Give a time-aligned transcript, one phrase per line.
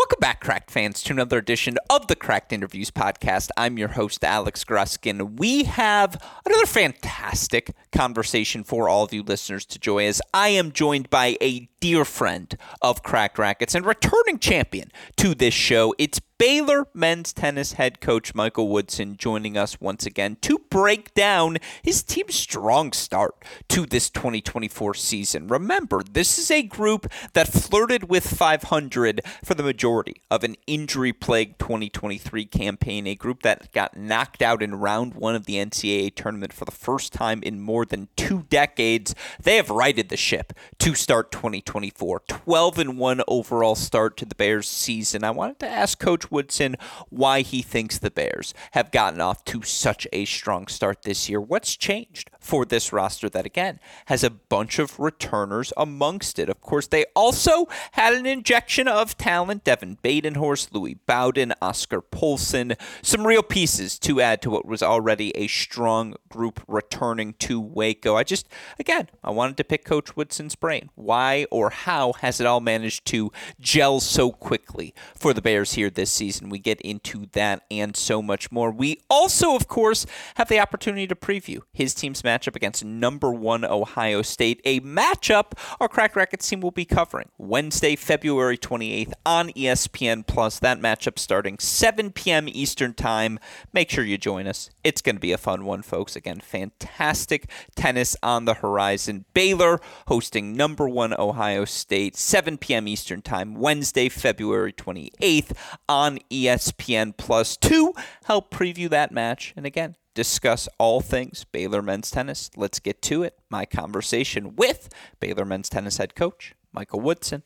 [0.00, 3.50] Welcome back, Cracked fans, to another edition of the Cracked Interviews podcast.
[3.58, 5.38] I'm your host, Alex Gruskin.
[5.38, 10.72] We have another fantastic conversation for all of you listeners to enjoy as I am
[10.72, 15.94] joined by a dear friend of Cracked Racquets and returning champion to this show.
[15.98, 21.58] It's Baylor men's tennis head coach Michael Woodson joining us once again to break down
[21.82, 23.34] his team's strong start
[23.68, 25.48] to this 2024 season.
[25.48, 31.12] Remember, this is a group that flirted with 500 for the majority of an injury
[31.12, 36.14] plagued 2023 campaign, a group that got knocked out in round one of the NCAA
[36.14, 39.14] tournament for the first time in more than two decades.
[39.42, 41.69] They have righted the ship to start 2024.
[41.70, 45.22] 12 and 1 overall start to the Bears season.
[45.22, 46.74] I wanted to ask Coach Woodson
[47.10, 51.40] why he thinks the Bears have gotten off to such a strong start this year.
[51.40, 56.48] What's changed for this roster that, again, has a bunch of returners amongst it?
[56.48, 62.74] Of course, they also had an injection of talent Devin Badenhorst, Louis Bowden, Oscar Polson,
[63.00, 68.16] some real pieces to add to what was already a strong group returning to Waco.
[68.16, 70.90] I just, again, I wanted to pick Coach Woodson's brain.
[70.96, 73.30] Why or how has it all managed to
[73.60, 76.48] gel so quickly for the Bears here this season.
[76.48, 78.70] We get into that and so much more.
[78.70, 83.66] We also, of course, have the opportunity to preview his team's matchup against number one
[83.66, 89.48] Ohio State, a matchup our Cracked Racquets team will be covering Wednesday, February 28th on
[89.50, 90.58] ESPN Plus.
[90.58, 92.48] That matchup starting 7 p.m.
[92.48, 93.38] Eastern Time.
[93.72, 94.70] Make sure you join us.
[94.84, 96.16] It's going to be a fun one, folks.
[96.16, 99.24] Again, fantastic tennis on the horizon.
[99.34, 102.88] Baylor hosting number one Ohio State, 7 p.m.
[102.88, 105.52] Eastern Time, Wednesday, February 28th
[105.88, 107.92] on on ESPN Plus to
[108.24, 109.52] help preview that match.
[109.56, 112.50] And again, discuss all things Baylor men's tennis.
[112.56, 113.38] Let's get to it.
[113.48, 114.88] My conversation with
[115.20, 117.42] Baylor men's tennis head coach Michael Woodson.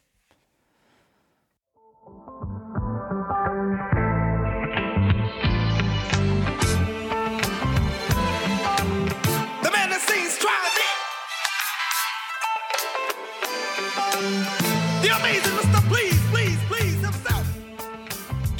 [14.24, 15.73] The amazing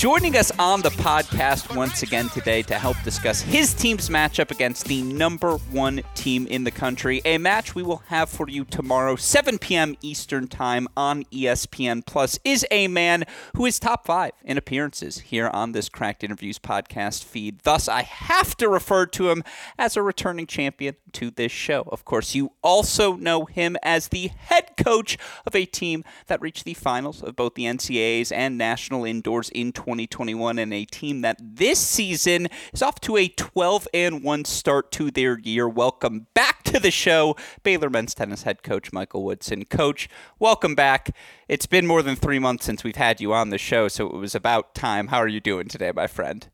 [0.05, 4.85] Joining us on the podcast once again today to help discuss his team's matchup against
[4.85, 9.17] the number one team in the country, a match we will have for you tomorrow,
[9.17, 9.97] 7 p.m.
[10.03, 13.25] Eastern Time on ESPN Plus, is a man
[13.57, 17.61] who is top five in appearances here on this Cracked Interviews podcast feed.
[17.61, 19.43] Thus, I have to refer to him
[19.79, 21.89] as a returning champion to this show.
[21.91, 25.17] Of course, you also know him as the head coach
[25.47, 29.73] of a team that reached the finals of both the NCAAs and national indoors in
[29.73, 29.94] 20.
[29.95, 34.91] 2021 and a team that this season is off to a 12 and 1 start
[34.91, 35.69] to their year.
[35.69, 39.65] Welcome back to the show, Baylor men's tennis head coach Michael Woodson.
[39.67, 40.09] Coach,
[40.41, 41.15] welcome back.
[41.47, 44.17] It's been more than 3 months since we've had you on the show, so it
[44.17, 45.09] was about time.
[45.09, 46.49] How are you doing today, my friend?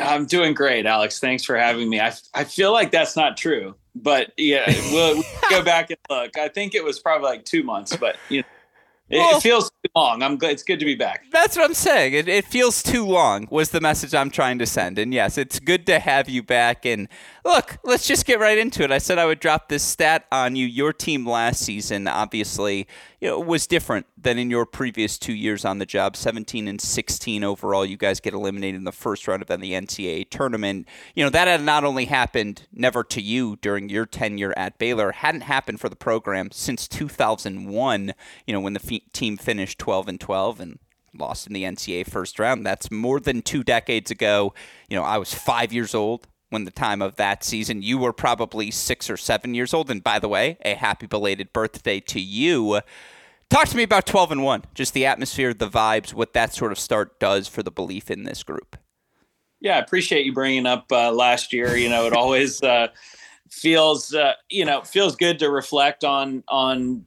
[0.00, 1.18] I'm doing great, Alex.
[1.18, 2.00] Thanks for having me.
[2.00, 6.38] I, I feel like that's not true, but yeah, we'll, we'll go back and look.
[6.38, 8.48] I think it was probably like two months, but you know,
[9.10, 10.22] well, it feels too long.
[10.22, 11.24] I'm glad it's good to be back.
[11.30, 12.14] That's what I'm saying.
[12.14, 14.98] It, it feels too long was the message I'm trying to send.
[14.98, 16.86] And yes, it's good to have you back.
[16.86, 17.08] And
[17.44, 18.90] look, let's just get right into it.
[18.90, 20.66] I said I would drop this stat on you.
[20.66, 22.88] Your team last season, obviously,
[23.20, 26.16] you know, was different than in your previous two years on the job.
[26.16, 27.84] 17 and 16 overall.
[27.84, 30.88] You guys get eliminated in the first round of the NCAA tournament.
[31.14, 35.12] You know, that had not only happened never to you during your tenure at Baylor,
[35.12, 38.14] hadn't happened for the program since 2001,
[38.46, 40.78] you know, when the f- team finished 12 and 12 and
[41.16, 42.64] lost in the NCAA first round.
[42.64, 44.54] That's more than two decades ago.
[44.88, 47.82] You know, I was five years old when the time of that season.
[47.82, 49.90] You were probably six or seven years old.
[49.90, 52.80] And by the way, a happy belated birthday to you.
[53.50, 56.72] Talk to me about 12 and 1, just the atmosphere, the vibes, what that sort
[56.72, 58.76] of start does for the belief in this group.
[59.60, 61.76] Yeah, I appreciate you bringing up uh, last year.
[61.76, 62.88] You know, it always uh,
[63.50, 67.06] feels, uh, you know, feels good to reflect on on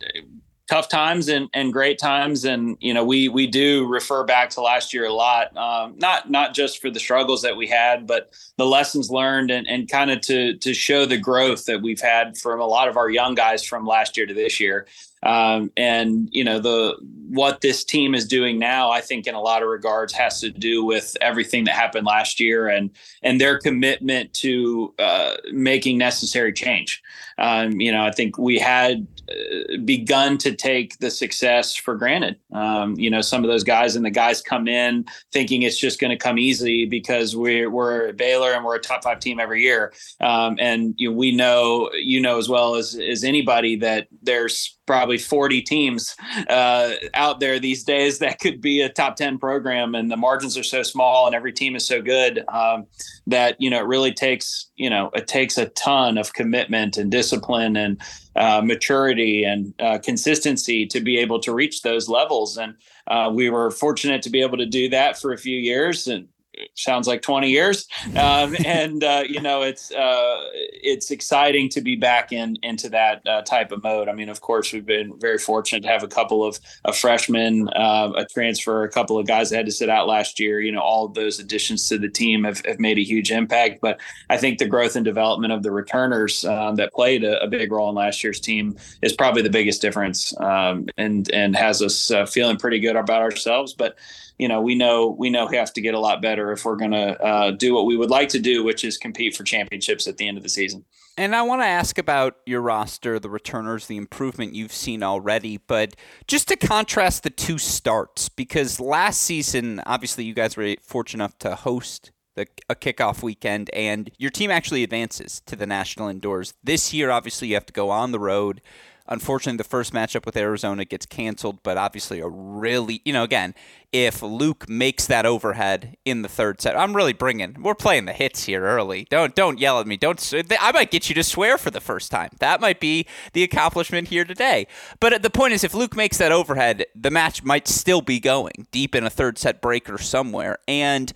[0.69, 2.45] tough times and, and great times.
[2.45, 6.29] And you know we we do refer back to last year a lot um, not
[6.29, 10.11] not just for the struggles that we had but the lessons learned and, and kind
[10.11, 13.35] of to to show the growth that we've had from a lot of our young
[13.35, 14.87] guys from last year to this year
[15.23, 16.95] Um, and you know the
[17.29, 20.49] what this team is doing now, I think in a lot of regards has to
[20.49, 22.89] do with everything that happened last year and
[23.23, 27.01] and their commitment to uh, making necessary change.
[27.37, 32.37] Um, you know, I think we had uh, begun to take the success for granted.
[32.53, 35.99] Um, you know, some of those guys and the guys come in thinking it's just
[35.99, 39.61] going to come easy because we're we're Baylor and we're a top five team every
[39.61, 39.93] year.
[40.21, 44.76] Um, and you know, we know you know as well as as anybody that there's
[44.87, 46.15] probably 40 teams
[46.49, 50.57] uh, out there these days that could be a top 10 program and the margins
[50.57, 52.87] are so small and every team is so good um,
[53.27, 57.11] that you know it really takes you know it takes a ton of commitment and
[57.11, 58.01] discipline and
[58.37, 62.55] uh, maturity and uh, consistency to be able to reach those levels.
[62.55, 62.75] And
[63.07, 66.07] uh, we were fortunate to be able to do that for a few years.
[66.07, 66.27] And
[66.75, 67.87] sounds like 20 years.
[68.15, 73.21] Um, and, uh, you know, it's, uh, it's exciting to be back in, into that
[73.27, 74.07] uh, type of mode.
[74.07, 77.69] I mean, of course, we've been very fortunate to have a couple of, of freshmen,
[77.69, 80.59] uh, a transfer, a couple of guys that had to sit out last year.
[80.59, 83.79] You know, all of those additions to the team have, have made a huge impact.
[83.81, 83.99] But
[84.29, 87.71] I think the growth and development of the returners um, that played a, a, big
[87.71, 92.11] role in last year's team is probably the biggest difference um, and, and has us
[92.11, 93.73] uh, feeling pretty good about ourselves.
[93.73, 93.97] But,
[94.37, 96.91] you know, we know we know have to get a lot better if we're going
[96.91, 100.17] to uh, do what we would like to do, which is compete for championships at
[100.17, 100.85] the end of the season.
[101.19, 105.57] And I want to ask about your roster, the returners, the improvement you've seen already,
[105.57, 105.95] but
[106.27, 111.39] just to contrast the two starts, because last season, obviously, you guys were fortunate enough
[111.39, 116.53] to host the, a kickoff weekend, and your team actually advances to the national indoors.
[116.63, 118.61] This year, obviously, you have to go on the road.
[119.07, 123.55] Unfortunately, the first matchup with Arizona gets canceled, but obviously a really, you know, again,
[123.93, 127.55] if Luke makes that overhead in the third set, I'm really bringing.
[127.61, 129.07] We're playing the hits here early.
[129.09, 129.95] Don't don't yell at me.
[129.95, 130.33] Don't.
[130.59, 132.29] I might get you to swear for the first time.
[132.39, 134.67] That might be the accomplishment here today.
[134.99, 138.19] But uh, the point is, if Luke makes that overhead, the match might still be
[138.19, 140.57] going deep in a third set breaker somewhere.
[140.67, 141.13] And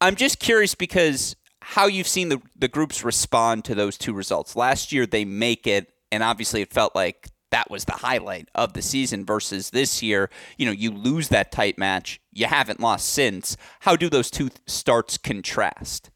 [0.00, 4.56] I'm just curious because how you've seen the the groups respond to those two results.
[4.56, 8.72] Last year they make it and obviously it felt like that was the highlight of
[8.72, 10.30] the season versus this year.
[10.56, 12.20] You know, you lose that tight match.
[12.32, 13.56] You haven't lost since.
[13.80, 16.10] How do those two starts contrast?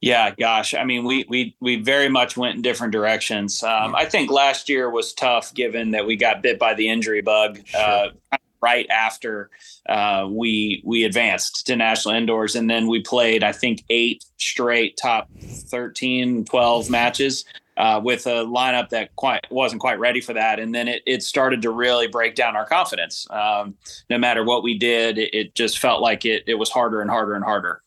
[0.00, 0.74] Yeah, gosh.
[0.74, 3.62] I mean, we we we very much went in different directions.
[3.62, 7.20] Um, I think last year was tough, given that we got bit by the injury
[7.20, 7.80] bug sure.
[7.80, 8.08] uh,
[8.62, 9.50] right after
[9.88, 14.96] uh, we we advanced to national indoors, and then we played, I think, eight straight
[14.96, 17.44] top 13, 12 matches
[17.80, 21.22] uh, with a lineup that quite wasn't quite ready for that, and then it, it
[21.22, 23.26] started to really break down our confidence.
[23.30, 23.74] Um,
[24.10, 27.08] no matter what we did, it, it, just felt like it it was harder and
[27.08, 27.80] harder and harder.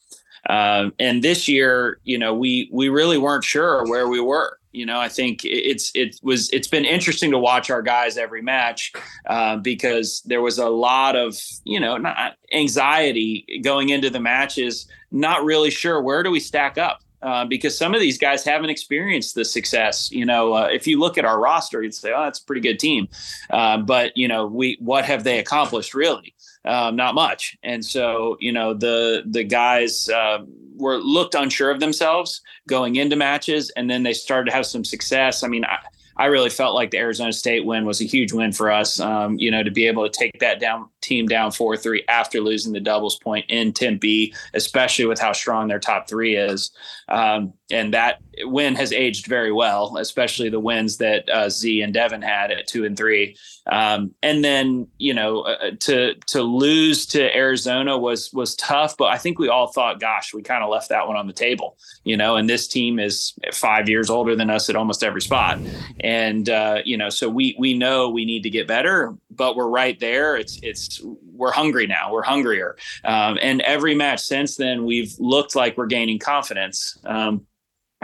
[0.50, 4.57] Um, and this year, you know, we we really weren't sure where we were.
[4.72, 8.42] You know, I think it's it was it's been interesting to watch our guys every
[8.42, 8.94] match
[9.28, 14.88] uh, because there was a lot of you know not anxiety going into the matches,
[15.12, 17.03] not really sure where do we stack up.
[17.24, 20.12] Uh, because some of these guys haven't experienced the success.
[20.12, 22.62] You know, uh, if you look at our roster, you'd say, "Oh, that's a pretty
[22.62, 23.08] good team,"
[23.50, 26.36] uh, but you know, we what have they accomplished really?
[26.66, 27.58] Um, not much.
[27.64, 33.16] And so, you know, the the guys um, were looked unsure of themselves going into
[33.16, 35.44] matches, and then they started to have some success.
[35.44, 35.80] I mean, I,
[36.18, 39.00] I really felt like the Arizona State win was a huge win for us.
[39.00, 42.39] Um, you know, to be able to take that down team down four three after
[42.39, 46.71] losing the doubles point in Tempe, especially with how strong their top three is,
[47.09, 51.94] um, and that win has aged very well, especially the wins that uh, Z and
[51.94, 53.35] Devin had at two and three.
[53.68, 58.97] Um, and then you know uh, uh, to to lose to Arizona was was tough,
[58.97, 61.33] but I think we all thought, gosh, we kind of left that one on the
[61.33, 62.35] table, you know.
[62.35, 65.59] And this team is five years older than us at almost every spot,
[66.04, 69.69] and uh, you know, so we we know we need to get better, but we're
[69.69, 70.36] right there.
[70.36, 72.12] It's it's we're hungry now.
[72.12, 76.98] We're hungrier, um, and every match since then, we've looked like we're gaining confidence.
[77.06, 77.48] Um,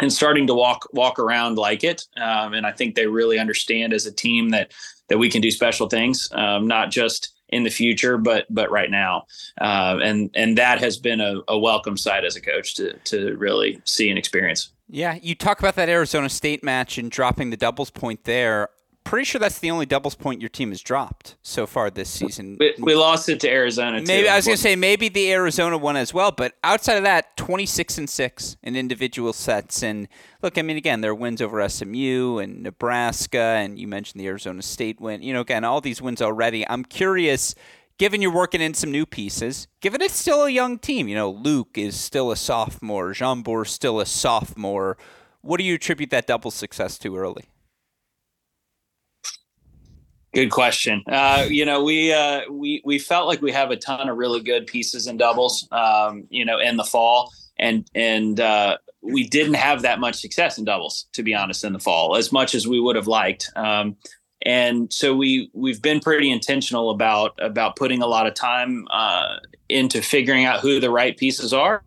[0.01, 2.06] and starting to walk walk around like it.
[2.15, 4.72] Um, and I think they really understand as a team that
[5.10, 8.89] that we can do special things, um, not just in the future, but but right
[8.89, 9.25] now.
[9.60, 13.36] Uh, and and that has been a, a welcome sight as a coach to to
[13.36, 14.72] really see and experience.
[14.89, 18.69] Yeah, you talk about that Arizona State match and dropping the doubles point there
[19.10, 22.58] pretty sure that's the only doubles point your team has dropped so far this season.
[22.60, 24.01] We, we lost it to Arizona.
[24.01, 24.29] Maybe too.
[24.29, 27.36] I was going to say maybe the Arizona one as well, but outside of that,
[27.36, 29.81] twenty six and six in individual sets.
[29.81, 30.08] And
[30.43, 34.27] look, I mean, again, there are wins over SMU and Nebraska, and you mentioned the
[34.27, 35.24] Arizona State win.
[35.24, 36.67] You know, again, all these wins already.
[36.69, 37.55] I'm curious.
[38.00, 41.29] Given you're working in some new pieces, given it's still a young team, you know,
[41.29, 44.98] Luke is still a sophomore, Jean is still a sophomore.
[45.41, 47.50] What do you attribute that double success to early?
[50.34, 51.03] Good question.
[51.12, 54.41] Uh, you know, we uh, we we felt like we have a ton of really
[54.41, 55.68] good pieces in doubles.
[55.72, 60.58] Um, you know, in the fall, and and uh, we didn't have that much success
[60.58, 63.51] in doubles, to be honest, in the fall, as much as we would have liked.
[63.58, 63.98] Um,
[64.46, 69.38] and so we we've been pretty intentional about about putting a lot of time uh,
[69.67, 71.84] into figuring out who the right pieces are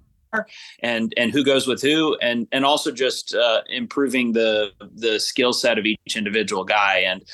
[0.80, 5.52] and and who goes with who and and also just uh, improving the the skill
[5.52, 6.98] set of each individual guy.
[6.98, 7.24] And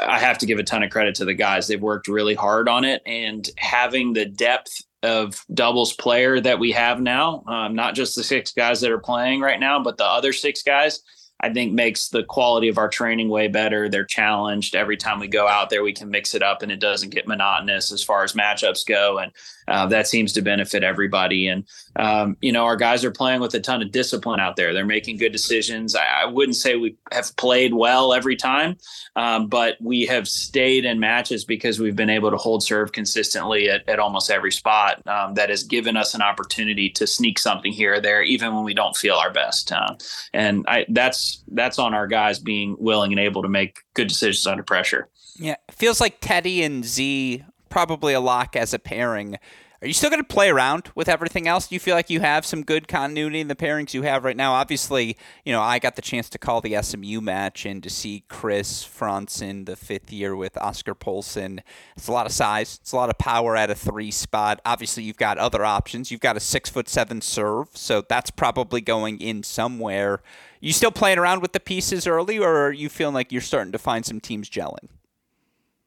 [0.00, 1.66] I have to give a ton of credit to the guys.
[1.66, 3.02] They've worked really hard on it.
[3.06, 8.24] And having the depth of doubles player that we have now um, not just the
[8.24, 11.02] six guys that are playing right now but the other six guys
[11.40, 13.88] I think makes the quality of our training way better.
[13.88, 15.84] They're challenged every time we go out there.
[15.84, 19.18] We can mix it up, and it doesn't get monotonous as far as matchups go.
[19.18, 19.30] And
[19.68, 21.48] uh, that seems to benefit everybody.
[21.48, 21.64] And
[21.96, 24.72] um, you know, our guys are playing with a ton of discipline out there.
[24.72, 25.94] They're making good decisions.
[25.94, 28.76] I, I wouldn't say we have played well every time,
[29.16, 33.68] um, but we have stayed in matches because we've been able to hold serve consistently
[33.68, 35.02] at, at almost every spot.
[35.06, 38.64] Um, that has given us an opportunity to sneak something here or there, even when
[38.64, 39.72] we don't feel our best.
[39.72, 39.94] Uh,
[40.32, 44.46] and I, that's that's on our guys being willing and able to make good decisions
[44.46, 45.08] under pressure.
[45.36, 49.38] Yeah, feels like Teddy and Z probably a lock as a pairing.
[49.80, 51.68] Are you still going to play around with everything else?
[51.68, 54.36] Do you feel like you have some good continuity in the pairings you have right
[54.36, 54.54] now?
[54.54, 58.24] Obviously, you know, I got the chance to call the SMU match and to see
[58.26, 61.62] Chris Franzen the fifth year with Oscar Polson.
[61.96, 62.80] It's a lot of size.
[62.82, 64.60] It's a lot of power at a three spot.
[64.66, 66.10] Obviously, you've got other options.
[66.10, 70.22] You've got a six foot seven serve, so that's probably going in somewhere.
[70.60, 73.70] You still playing around with the pieces early, or are you feeling like you're starting
[73.70, 74.88] to find some teams gelling?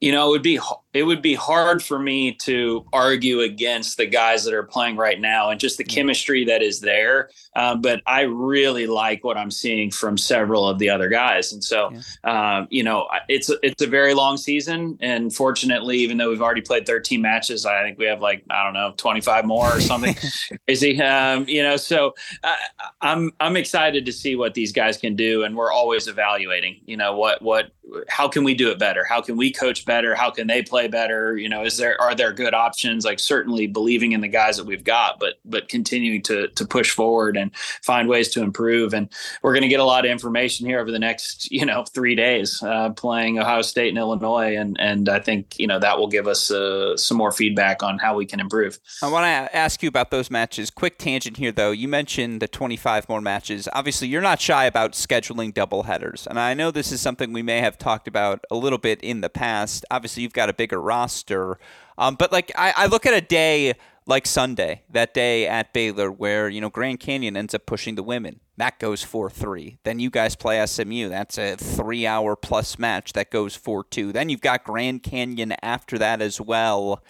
[0.02, 0.60] you know, it would be
[0.94, 5.20] it would be hard for me to argue against the guys that are playing right
[5.20, 7.30] now and just the chemistry that is there.
[7.56, 11.64] Um, but I really like what I'm seeing from several of the other guys, and
[11.64, 11.92] so
[12.24, 12.58] yeah.
[12.60, 16.62] um, you know, it's it's a very long season, and fortunately, even though we've already
[16.62, 20.16] played 13 matches, I think we have like I don't know 25 more or something
[20.68, 21.02] crazy.
[21.02, 22.56] Um, you know, so uh,
[23.02, 26.82] I'm I'm excited to see what these guys can do, and we're always evaluating.
[26.86, 27.72] You know, what what
[28.08, 29.04] how can we do it better?
[29.04, 30.16] How can we coach better?
[30.16, 31.38] How can they play better?
[31.38, 33.06] You know, is there are there good options?
[33.06, 36.92] Like certainly believing in the guys that we've got, but but continuing to to push
[36.92, 38.94] forward and find ways to improve.
[38.94, 39.10] And
[39.42, 42.16] we're going to get a lot of information here over the next you know three
[42.16, 46.08] days uh, playing Ohio State and Illinois, and and I think you know that will
[46.08, 48.80] give us uh, some more feedback on how we can improve.
[49.02, 50.70] I want to ask you about those matches.
[50.70, 51.72] Quick tangent here though.
[51.72, 53.68] You mentioned the 25 more matches.
[53.74, 57.44] Obviously, you're not shy about scheduling double headers, and I know this is something we
[57.44, 59.86] may have talked about a little bit in the past.
[59.92, 61.60] Obviously, you've got a bigger roster,
[61.98, 63.74] um, but like I, I look at a day
[64.08, 68.04] like Sunday, that day at Baylor, where you know Grand Canyon ends up pushing the
[68.04, 68.40] women.
[68.58, 69.78] That goes four three.
[69.84, 71.10] Then you guys play SMU.
[71.10, 74.12] That's a three hour plus match that goes four two.
[74.12, 77.04] Then you've got Grand Canyon after that as well.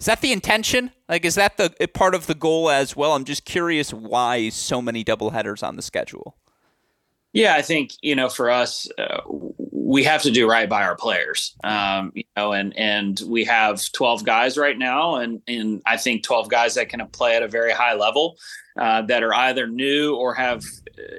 [0.00, 0.90] Is that the intention?
[1.08, 3.12] Like, is that the part of the goal as well?
[3.12, 6.36] I'm just curious why so many doubleheaders on the schedule.
[7.32, 9.22] Yeah, I think you know for us, uh,
[9.84, 11.54] we have to do right by our players.
[11.62, 16.22] Um, you know, and and we have 12 guys right now, and and I think
[16.22, 18.38] 12 guys that can play at a very high level,
[18.78, 20.64] uh, that are either new or have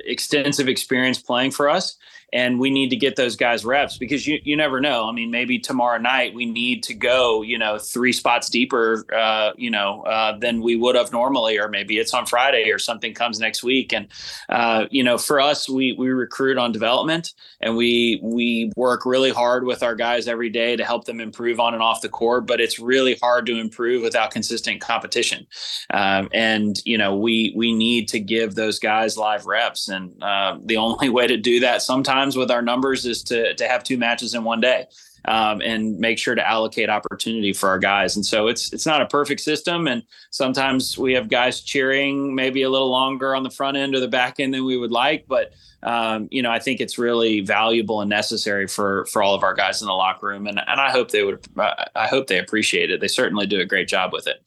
[0.06, 1.98] extensive experience playing for us
[2.36, 5.08] and we need to get those guys reps because you you never know.
[5.08, 9.54] I mean, maybe tomorrow night we need to go, you know, three spots deeper, uh,
[9.56, 13.14] you know, uh, than we would have normally, or maybe it's on Friday or something
[13.14, 13.94] comes next week.
[13.94, 14.10] And
[14.50, 19.32] uh, you know, for us, we we recruit on development and we we work really
[19.32, 22.46] hard with our guys every day to help them improve on and off the court.
[22.48, 25.48] But it's really hard to improve without consistent competition.
[25.90, 30.58] Um, and you know, we we need to give those guys live reps, and uh,
[30.66, 33.98] the only way to do that sometimes with our numbers is to to have two
[33.98, 34.86] matches in one day.
[35.28, 38.16] Um, and make sure to allocate opportunity for our guys.
[38.16, 42.62] And so it's it's not a perfect system, and sometimes we have guys cheering maybe
[42.62, 45.26] a little longer on the front end or the back end than we would like.
[45.28, 49.42] But um, you know, I think it's really valuable and necessary for for all of
[49.42, 52.38] our guys in the locker room, and and I hope they would I hope they
[52.38, 53.02] appreciate it.
[53.02, 54.44] They certainly do a great job with it.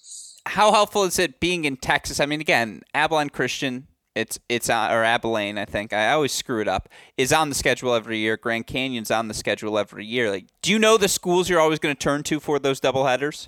[0.47, 2.21] How helpful is it being in Texas?
[2.21, 3.88] I mean, again, Abilene Christian
[4.19, 5.93] it's it's on, or Abilene, I think.
[5.93, 6.89] I always screw it up.
[7.17, 8.37] Is on the schedule every year.
[8.37, 10.29] Grand Canyon's on the schedule every year.
[10.29, 13.47] Like, do you know the schools you're always going to turn to for those doubleheaders?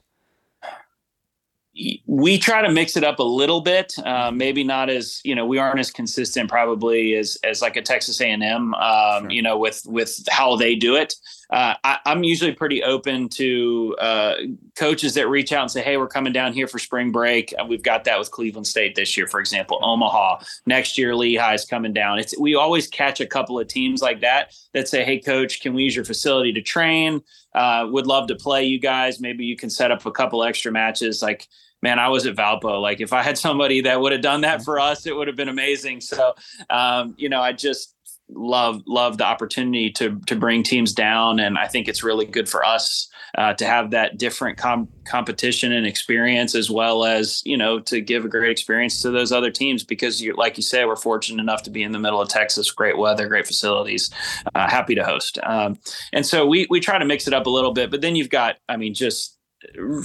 [2.06, 3.92] We try to mix it up a little bit.
[4.04, 7.82] Uh, maybe not as you know we aren't as consistent probably as as like a
[7.82, 8.74] Texas A and M.
[8.74, 9.30] Um, sure.
[9.30, 11.14] You know with with how they do it.
[11.50, 14.34] Uh, I, am usually pretty open to uh,
[14.76, 17.82] coaches that reach out and say, "Hey, we're coming down here for spring break." We've
[17.82, 19.78] got that with Cleveland State this year, for example.
[19.82, 22.18] Omaha next year, Lehigh's coming down.
[22.18, 25.74] It's we always catch a couple of teams like that that say, "Hey, coach, can
[25.74, 27.20] we use your facility to train?
[27.54, 29.20] Uh, would love to play you guys.
[29.20, 31.48] Maybe you can set up a couple extra matches." Like
[31.82, 32.80] man, I was at Valpo.
[32.80, 35.36] Like if I had somebody that would have done that for us, it would have
[35.36, 36.00] been amazing.
[36.00, 36.34] So,
[36.68, 37.94] um, you know, I just
[38.28, 42.48] love love the opportunity to to bring teams down, and I think it's really good
[42.48, 47.56] for us uh, to have that different com- competition and experience, as well as you
[47.56, 49.84] know to give a great experience to those other teams.
[49.84, 52.70] Because you, like you say, we're fortunate enough to be in the middle of Texas,
[52.70, 54.10] great weather, great facilities,
[54.54, 55.38] uh, happy to host.
[55.42, 55.78] Um,
[56.12, 58.30] and so we we try to mix it up a little bit, but then you've
[58.30, 59.39] got, I mean, just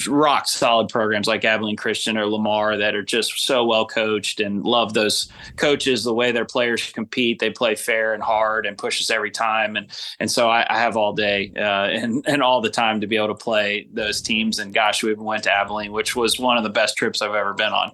[0.07, 4.63] rock solid programs like Abilene Christian or Lamar that are just so well coached and
[4.63, 7.39] love those coaches the way their players compete.
[7.39, 9.75] They play fair and hard and push us every time.
[9.75, 9.87] And
[10.19, 13.15] and so I, I have all day uh, and and all the time to be
[13.15, 14.59] able to play those teams.
[14.59, 17.53] And gosh, we went to Abilene, which was one of the best trips I've ever
[17.53, 17.91] been on.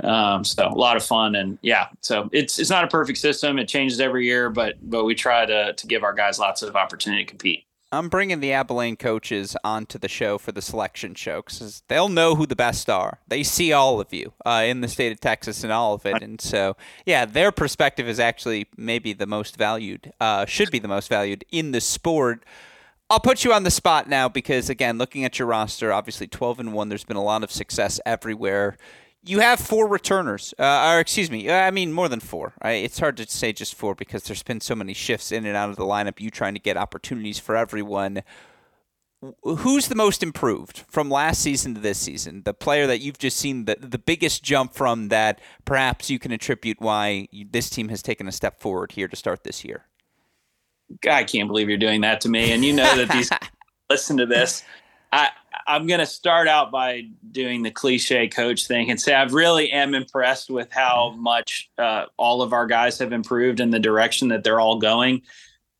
[0.00, 1.88] Um, so a lot of fun and yeah.
[2.00, 3.58] So it's it's not a perfect system.
[3.58, 6.76] It changes every year, but but we try to to give our guys lots of
[6.76, 7.66] opportunity to compete.
[7.94, 12.34] I'm bringing the Abilene coaches onto the show for the selection show because they'll know
[12.34, 13.20] who the best are.
[13.28, 16.22] They see all of you uh, in the state of Texas and all of it,
[16.22, 20.12] and so yeah, their perspective is actually maybe the most valued.
[20.20, 22.44] Uh, should be the most valued in the sport.
[23.10, 26.60] I'll put you on the spot now because again, looking at your roster, obviously 12
[26.60, 26.88] and one.
[26.88, 28.76] There's been a lot of success everywhere
[29.26, 32.52] you have four returners, uh, or excuse me, I mean more than four.
[32.62, 32.84] Right?
[32.84, 35.70] It's hard to say just four because there's been so many shifts in and out
[35.70, 36.20] of the lineup.
[36.20, 38.22] You trying to get opportunities for everyone.
[39.42, 42.42] Who's the most improved from last season to this season?
[42.44, 46.30] The player that you've just seen the the biggest jump from that perhaps you can
[46.30, 49.86] attribute why this team has taken a step forward here to start this year.
[51.08, 53.30] I can't believe you're doing that to me, and you know that these
[53.90, 54.62] listen to this.
[55.10, 55.30] I
[55.66, 59.70] I'm going to start out by doing the cliche coach thing and say I really
[59.70, 61.22] am impressed with how mm-hmm.
[61.22, 65.22] much uh, all of our guys have improved in the direction that they're all going.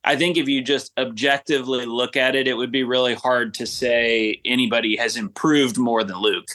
[0.04, 3.66] I think if you just objectively look at it, it would be really hard to
[3.66, 6.48] say anybody has improved more than Luke.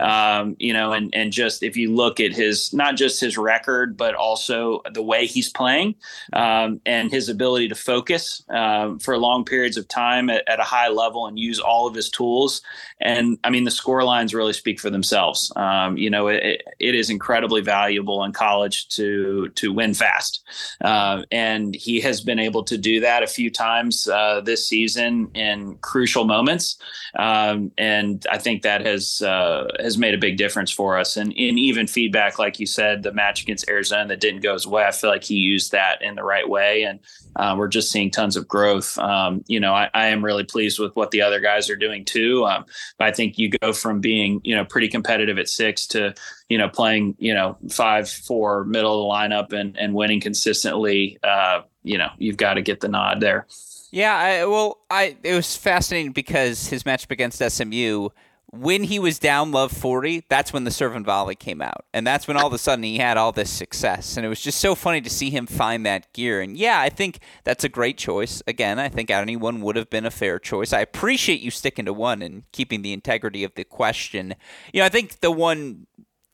[0.00, 3.96] Um, you know, and and just if you look at his not just his record,
[3.96, 5.94] but also the way he's playing
[6.32, 10.64] um, and his ability to focus um, for long periods of time at, at, a
[10.64, 12.62] high level and use all of his tools.
[13.00, 15.52] And I mean, the score lines really speak for themselves.
[15.54, 20.42] Um, you know, it, it is incredibly valuable in college to to win fast,
[20.80, 25.30] uh, and he has been able to do that a few times uh, this season
[25.34, 26.78] in crucial moments,
[27.18, 31.16] um, and I think that has uh, has made a big difference for us.
[31.16, 34.66] And in even feedback, like you said, the match against Arizona that didn't go as
[34.66, 37.00] well, I feel like he used that in the right way, and
[37.36, 38.98] uh, we're just seeing tons of growth.
[38.98, 42.04] Um, you know, I, I, am really pleased with what the other guys are doing
[42.04, 42.46] too.
[42.46, 42.64] Um,
[42.98, 46.14] I think you go from being you know pretty competitive at six to
[46.48, 51.18] you know playing you know five four middle of the lineup and and winning consistently.
[51.22, 53.46] Uh, you know you've got to get the nod there.
[53.90, 58.10] Yeah, I, well, I it was fascinating because his matchup against SMU
[58.52, 61.84] when he was down love 40, that's when the serve and volley came out.
[61.92, 64.16] And that's when all of a sudden he had all this success.
[64.16, 66.40] And it was just so funny to see him find that gear.
[66.40, 68.42] And yeah, I think that's a great choice.
[68.46, 70.72] Again, I think anyone would have been a fair choice.
[70.72, 74.34] I appreciate you sticking to one and keeping the integrity of the question.
[74.72, 75.86] You know, I think the one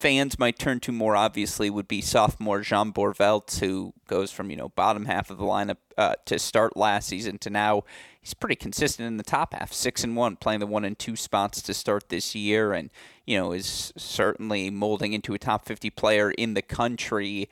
[0.03, 4.57] fans might turn to more obviously would be sophomore Jean Boerveldt, who goes from you
[4.57, 7.85] know bottom half of the lineup uh, to start last season to now
[8.21, 11.15] he's pretty consistent in the top half, six and one, playing the one and two
[11.15, 12.91] spots to start this year, and
[13.27, 17.49] you know is certainly molding into a top fifty player in the country.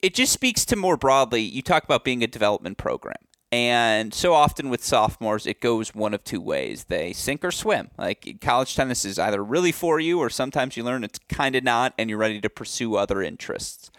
[0.00, 1.42] It just speaks to more broadly.
[1.42, 3.27] You talk about being a development program.
[3.50, 6.84] And so often with sophomores, it goes one of two ways.
[6.84, 7.90] They sink or swim.
[7.96, 11.64] Like college tennis is either really for you, or sometimes you learn it's kind of
[11.64, 13.90] not, and you're ready to pursue other interests.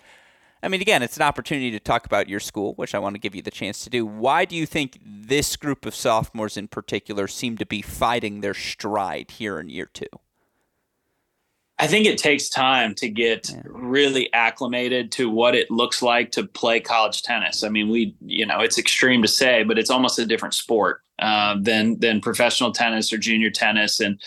[0.61, 3.19] I mean, again, it's an opportunity to talk about your school, which I want to
[3.19, 4.05] give you the chance to do.
[4.05, 8.53] Why do you think this group of sophomores in particular seem to be fighting their
[8.53, 10.05] stride here in year two?
[11.79, 13.61] I think it takes time to get yeah.
[13.63, 17.63] really acclimated to what it looks like to play college tennis.
[17.63, 21.01] I mean, we, you know, it's extreme to say, but it's almost a different sport.
[21.21, 24.21] Uh, than than professional tennis or junior tennis, and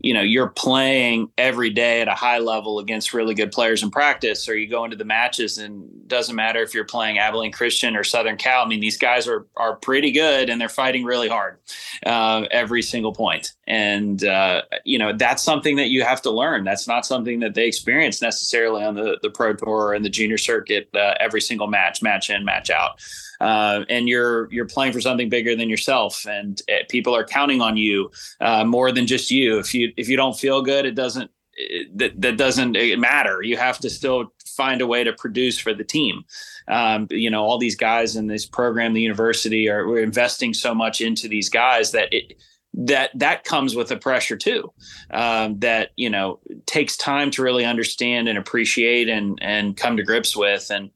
[0.00, 3.90] you know you're playing every day at a high level against really good players in
[3.90, 7.96] practice, or you go into the matches and doesn't matter if you're playing Abilene Christian
[7.96, 8.64] or Southern Cal.
[8.64, 11.58] I mean, these guys are are pretty good and they're fighting really hard
[12.06, 16.64] uh, every single point, and uh, you know that's something that you have to learn.
[16.64, 20.38] That's not something that they experience necessarily on the the pro tour and the junior
[20.38, 23.00] circuit uh, every single match, match in, match out
[23.40, 27.60] uh, and you're you're playing for something bigger than yourself, and uh, people are counting
[27.60, 29.58] on you uh, more than just you.
[29.58, 33.42] If you if you don't feel good, it doesn't it, that that doesn't matter.
[33.42, 36.24] You have to still find a way to produce for the team.
[36.66, 40.74] Um, you know, all these guys in this program, the university, are we're investing so
[40.74, 42.34] much into these guys that it
[42.74, 44.72] that that comes with a pressure too
[45.10, 50.02] um, that you know takes time to really understand and appreciate and and come to
[50.02, 50.90] grips with and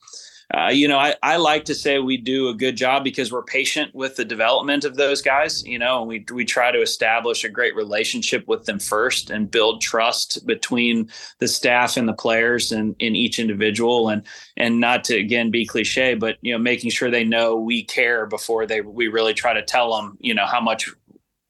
[0.54, 3.42] uh, you know, I, I like to say we do a good job because we're
[3.42, 7.42] patient with the development of those guys, you know, and we, we try to establish
[7.42, 12.70] a great relationship with them first and build trust between the staff and the players
[12.70, 14.24] and in each individual and,
[14.58, 18.26] and not to, again, be cliche, but, you know, making sure they know we care
[18.26, 20.90] before they, we really try to tell them, you know, how much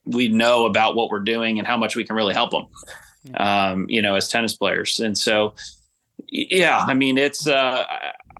[0.05, 2.67] we know about what we're doing and how much we can really help them,
[3.35, 5.01] um, you know, as tennis players.
[5.01, 5.55] And so,
[6.29, 7.83] yeah, I mean, it's, uh,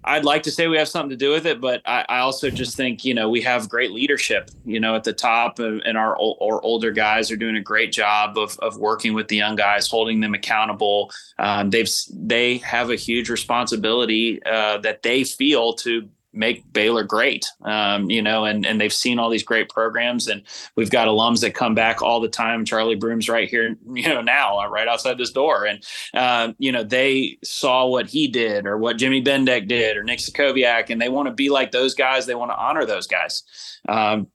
[0.06, 2.50] I'd like to say we have something to do with it, but I, I, also
[2.50, 5.96] just think you know we have great leadership, you know, at the top, and, and
[5.96, 9.56] our, our older guys are doing a great job of of working with the young
[9.56, 11.10] guys, holding them accountable.
[11.38, 17.46] Um, they've they have a huge responsibility uh, that they feel to make Baylor great.
[17.62, 20.42] Um, you know, and and they've seen all these great programs, and
[20.76, 22.64] we've got alums that come back all the time.
[22.64, 26.72] Charlie Broom's right here, you know, now uh, right outside this door, and uh, you
[26.72, 31.00] know they saw what he did or what Jimmy Bendeck did or Nick Stachowiak, and
[31.00, 32.26] they want to be like those guys.
[32.26, 33.42] They want to honor those guys.
[33.88, 34.28] Um,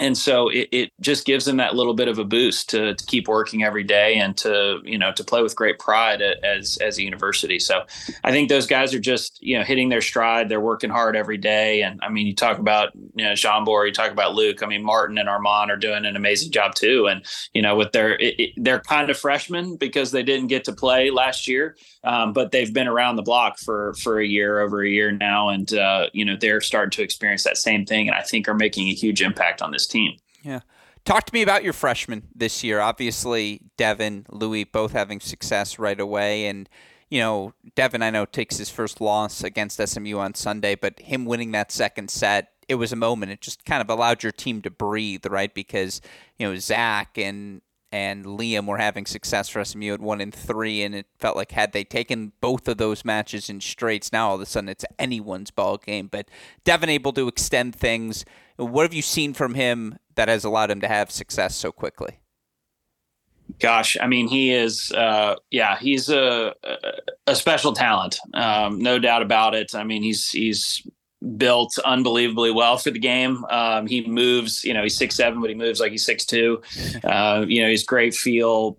[0.00, 3.06] and so it, it just gives them that little bit of a boost to, to
[3.06, 6.98] keep working every day and to you know to play with great pride as as
[6.98, 7.58] a university.
[7.58, 7.84] So
[8.24, 10.48] i think those guys are just you know hitting their stride.
[10.48, 11.82] They're working hard every day.
[11.82, 14.62] And i mean you talk about you know jean Bor, you talk about luke.
[14.62, 17.08] I mean martin and armand are doing an amazing job too.
[17.08, 20.64] And you know with their it, it, they're kind of freshmen because they didn't get
[20.64, 21.76] to play last year.
[22.04, 25.48] Um, but they've been around the block for for a year over a year now.
[25.48, 28.54] And uh, you know they're starting to experience that same thing and i think are
[28.54, 30.16] making a huge impact on this team.
[30.42, 30.60] Yeah.
[31.04, 32.80] Talk to me about your freshmen this year.
[32.80, 36.46] Obviously, Devin, Louis, both having success right away.
[36.46, 36.68] And,
[37.08, 41.24] you know, Devin, I know, takes his first loss against SMU on Sunday, but him
[41.24, 43.32] winning that second set, it was a moment.
[43.32, 45.52] It just kind of allowed your team to breathe, right?
[45.54, 46.02] Because,
[46.38, 50.82] you know, Zach and and Liam were having success for SMU at one and three,
[50.82, 54.34] and it felt like had they taken both of those matches in straights, now all
[54.34, 56.08] of a sudden it's anyone's ball game.
[56.08, 56.28] But
[56.64, 58.24] Devin able to extend things.
[58.58, 62.18] What have you seen from him that has allowed him to have success so quickly?
[63.60, 66.54] Gosh, I mean, he is, uh, yeah, he's a
[67.26, 69.74] a special talent, um, no doubt about it.
[69.74, 70.86] I mean, he's he's
[71.36, 73.44] built unbelievably well for the game.
[73.46, 76.60] Um, he moves, you know, he's six seven, but he moves like he's six two.
[77.04, 78.76] Uh, you know, he's great feel,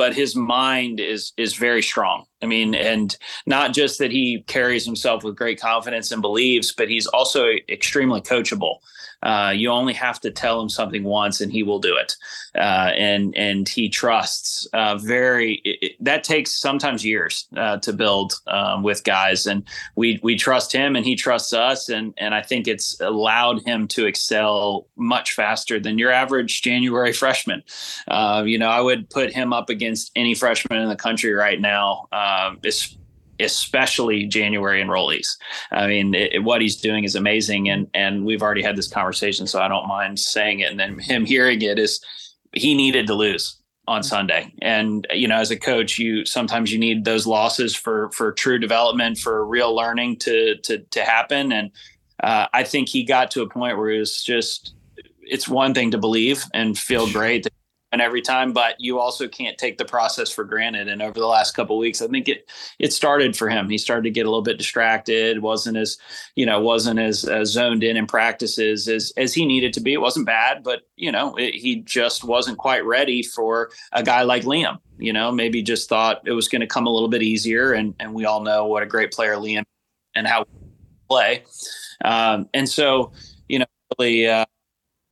[0.00, 2.24] but his mind is is very strong.
[2.40, 6.88] I mean, and not just that he carries himself with great confidence and believes, but
[6.88, 8.76] he's also extremely coachable.
[9.22, 12.16] Uh, you only have to tell him something once, and he will do it.
[12.54, 15.60] Uh, and and he trusts uh, very.
[15.64, 19.64] It, that takes sometimes years uh, to build um, with guys, and
[19.96, 23.86] we we trust him, and he trusts us, and and I think it's allowed him
[23.88, 27.62] to excel much faster than your average January freshman.
[28.08, 31.60] Uh, you know, I would put him up against any freshman in the country right
[31.60, 32.08] now.
[33.40, 35.36] Especially January enrollees.
[35.70, 39.46] I mean, it, what he's doing is amazing, and and we've already had this conversation,
[39.46, 40.70] so I don't mind saying it.
[40.70, 42.00] And then him hearing it is
[42.52, 46.78] he needed to lose on Sunday, and you know, as a coach, you sometimes you
[46.78, 51.52] need those losses for for true development, for real learning to to to happen.
[51.52, 51.70] And
[52.22, 54.74] uh, I think he got to a point where it was just
[55.22, 57.52] it's one thing to believe and feel great that
[57.92, 60.88] and every time, but you also can't take the process for granted.
[60.88, 62.48] And over the last couple weeks, I think it
[62.78, 63.68] it started for him.
[63.68, 65.42] He started to get a little bit distracted.
[65.42, 65.98] wasn't as
[66.36, 69.92] you know wasn't as, as zoned in in practices as as he needed to be.
[69.92, 74.22] It wasn't bad, but you know it, he just wasn't quite ready for a guy
[74.22, 74.78] like Liam.
[74.98, 77.72] You know, maybe just thought it was going to come a little bit easier.
[77.72, 79.64] And and we all know what a great player Liam
[80.14, 80.46] and how
[81.08, 81.42] play.
[82.04, 83.12] Um, and so
[83.48, 83.66] you know
[83.98, 84.28] really.
[84.28, 84.44] Uh,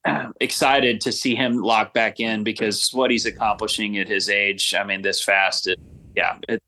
[0.08, 4.74] Um, excited to see him lock back in because what he's accomplishing at his age,
[4.74, 5.78] I mean, this fast, it,
[6.16, 6.62] yeah, it,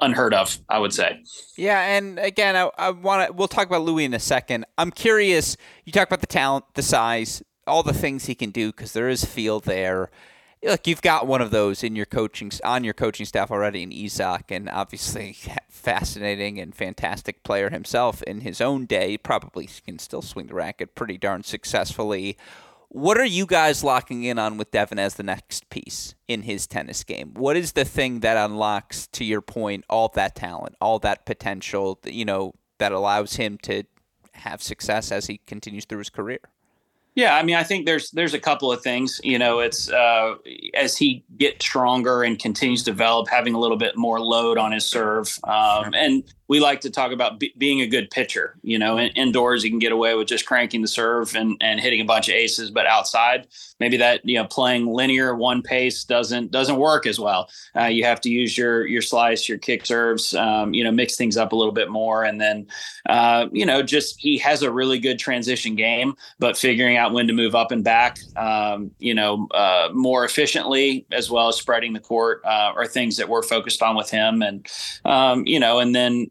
[0.00, 1.22] unheard of, I would say.
[1.56, 3.32] Yeah, and again, I, I want to.
[3.32, 4.64] We'll talk about Louis in a second.
[4.78, 5.56] I'm curious.
[5.84, 7.42] You talk about the talent, the size.
[7.66, 10.10] all the things he can do because there is feel there.
[10.62, 13.92] Look, you've got one of those in your coaching on your coaching staff already in
[13.92, 15.36] Isak, and obviously
[15.68, 19.16] fascinating and fantastic player himself in his own day.
[19.16, 22.36] Probably can still swing the racket pretty darn successfully.
[22.88, 26.66] What are you guys locking in on with Devin as the next piece in his
[26.66, 27.34] tennis game?
[27.34, 32.00] What is the thing that unlocks, to your point, all that talent, all that potential,
[32.04, 33.84] you know, that allows him to
[34.32, 36.40] have success as he continues through his career?
[37.18, 39.20] Yeah, I mean, I think there's there's a couple of things.
[39.24, 40.36] You know, it's uh,
[40.74, 44.70] as he gets stronger and continues to develop, having a little bit more load on
[44.70, 48.56] his serve, um, and we like to talk about being a good pitcher.
[48.62, 51.78] You know, in, indoors you can get away with just cranking the serve and, and
[51.78, 53.46] hitting a bunch of aces, but outside
[53.80, 57.48] maybe that you know playing linear one pace doesn't doesn't work as well.
[57.76, 61.16] Uh, you have to use your your slice, your kick serves, um, you know, mix
[61.16, 62.66] things up a little bit more, and then
[63.08, 67.26] uh, you know just he has a really good transition game, but figuring out when
[67.26, 71.92] to move up and back, um, you know, uh, more efficiently as well as spreading
[71.92, 74.66] the court uh, are things that we're focused on with him, and
[75.04, 76.30] um, you know, and then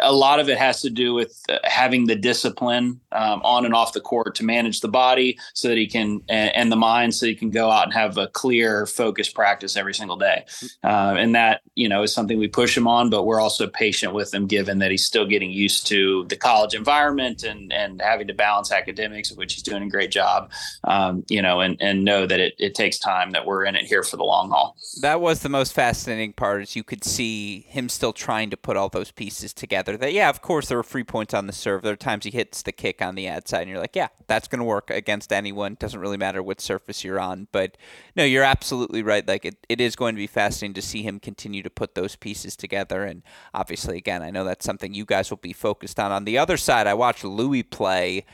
[0.00, 3.74] a lot of it has to do with uh, having the discipline um, on and
[3.74, 7.26] off the court to manage the body so that he can and, the mind so
[7.26, 10.44] he can go out and have a clear focused practice every single day.
[10.82, 14.12] Uh, and that you know is something we push him on but we're also patient
[14.12, 18.26] with him given that he's still getting used to the college environment and and having
[18.26, 20.50] to balance academics which he's doing a great job
[20.84, 23.84] um, you know and and know that it, it takes time that we're in it
[23.84, 24.76] here for the long haul.
[25.02, 28.76] That was the most fascinating part is you could see him still trying to put
[28.76, 31.52] all those pieces pieces together that, yeah, of course, there are free points on the
[31.52, 31.82] serve.
[31.82, 34.08] There are times he hits the kick on the ad side, and you're like, yeah,
[34.26, 35.76] that's going to work against anyone.
[35.78, 37.48] Doesn't really matter what surface you're on.
[37.52, 37.76] But
[38.16, 39.26] no, you're absolutely right.
[39.26, 42.16] Like, it, it is going to be fascinating to see him continue to put those
[42.16, 43.04] pieces together.
[43.04, 43.22] And
[43.54, 46.12] obviously, again, I know that's something you guys will be focused on.
[46.12, 48.24] On the other side, I watched Louis play.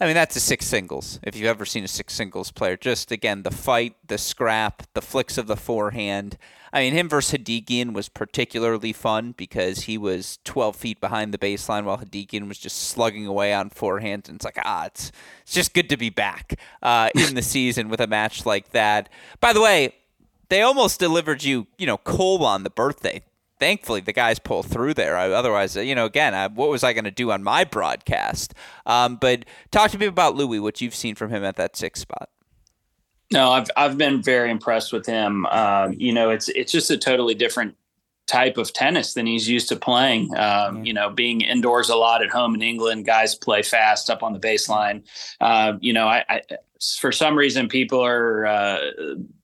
[0.00, 1.20] I mean, that's a six singles.
[1.22, 5.02] If you've ever seen a six singles player, just again, the fight, the scrap, the
[5.02, 6.38] flicks of the forehand.
[6.72, 11.38] I mean, him versus Hadigian was particularly fun because he was 12 feet behind the
[11.38, 14.28] baseline while Hadigian was just slugging away on forehand.
[14.28, 17.90] And it's like, ah, it's, it's just good to be back uh, in the season
[17.90, 19.10] with a match like that.
[19.38, 19.94] By the way,
[20.48, 23.22] they almost delivered you, you know, coal on the birthday.
[23.60, 25.16] Thankfully, the guys pull through there.
[25.16, 28.54] Otherwise, you know, again, I, what was I going to do on my broadcast?
[28.86, 32.00] Um, but talk to me about Louis, what you've seen from him at that sixth
[32.00, 32.30] spot.
[33.32, 35.46] No, I've I've been very impressed with him.
[35.50, 37.76] Uh, you know, it's it's just a totally different
[38.26, 40.34] type of tennis than he's used to playing.
[40.36, 40.84] Um.
[40.84, 44.32] You know, being indoors a lot at home in England, guys play fast up on
[44.32, 45.04] the baseline.
[45.40, 46.40] Uh, you know, I, I,
[46.98, 48.78] for some reason people are uh,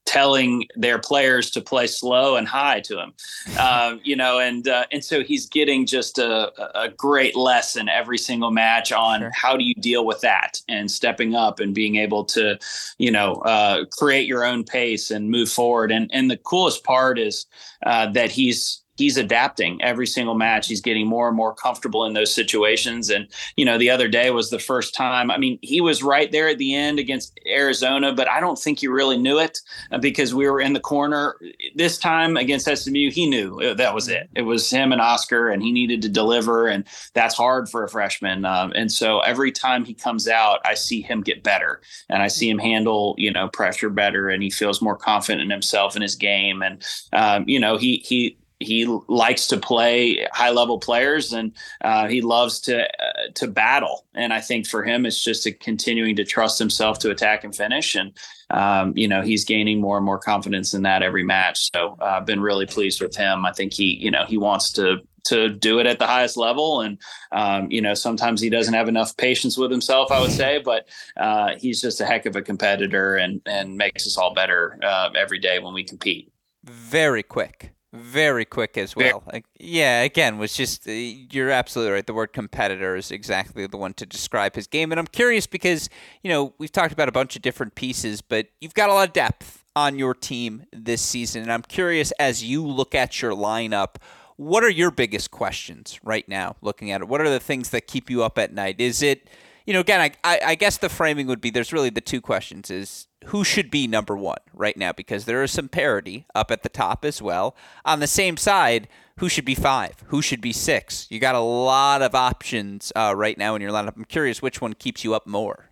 [0.06, 3.12] telling their players to play slow and high to him,
[3.58, 8.16] um, you know, and uh, and so he's getting just a, a great lesson every
[8.16, 9.30] single match on sure.
[9.34, 12.58] how do you deal with that and stepping up and being able to,
[12.98, 15.92] you know, uh, create your own pace and move forward.
[15.92, 17.46] And and the coolest part is
[17.84, 20.68] uh, that he's he's adapting every single match.
[20.68, 23.10] He's getting more and more comfortable in those situations.
[23.10, 25.30] And, you know, the other day was the first time.
[25.30, 28.80] I mean, he was right there at the end against Arizona, but I don't think
[28.80, 29.58] he really knew it
[29.92, 31.36] uh, because we were in the corner.
[31.74, 34.28] This time against SMU, he knew uh, that was it.
[34.34, 36.66] It was him and Oscar, and he needed to deliver.
[36.66, 38.44] And that's hard for a freshman.
[38.44, 42.28] Um, and so every time he comes out, I see him get better and I
[42.28, 46.02] see him handle, you know, pressure better and he feels more confident in himself and
[46.02, 46.62] his game.
[46.62, 52.06] And, um, you know, he, he, he likes to play high level players and uh,
[52.06, 54.06] he loves to uh, to battle.
[54.14, 57.94] And i think for him it's just continuing to trust himself to attack and finish.
[57.94, 58.16] And
[58.50, 61.70] um, you know he's gaining more and more confidence in that every match.
[61.74, 63.44] So uh, i've been really pleased with him.
[63.44, 66.80] I think he you know he wants to to do it at the highest level.
[66.80, 66.98] And
[67.32, 70.88] um, you know sometimes he doesn't have enough patience with himself i would say but
[71.16, 75.10] uh, he's just a heck of a competitor and and makes us all better uh,
[75.14, 76.32] every day when we compete.
[76.64, 79.22] Very quick very quick as well.
[79.32, 82.06] Like, yeah, again, was just uh, you're absolutely right.
[82.06, 85.88] The word competitor is exactly the one to describe his game, and I'm curious because
[86.22, 89.08] you know we've talked about a bunch of different pieces, but you've got a lot
[89.08, 93.32] of depth on your team this season, and I'm curious as you look at your
[93.32, 93.96] lineup.
[94.36, 96.56] What are your biggest questions right now?
[96.60, 98.80] Looking at it, what are the things that keep you up at night?
[98.80, 99.28] Is it
[99.66, 102.20] you know, again, I, I, I guess the framing would be there's really the two
[102.20, 106.52] questions is who should be number one right now because there is some parity up
[106.52, 107.56] at the top as well.
[107.84, 108.86] On the same side,
[109.18, 110.04] who should be five?
[110.06, 111.08] Who should be six?
[111.10, 113.96] You got a lot of options uh, right now in your lineup.
[113.96, 115.70] I'm curious which one keeps you up more.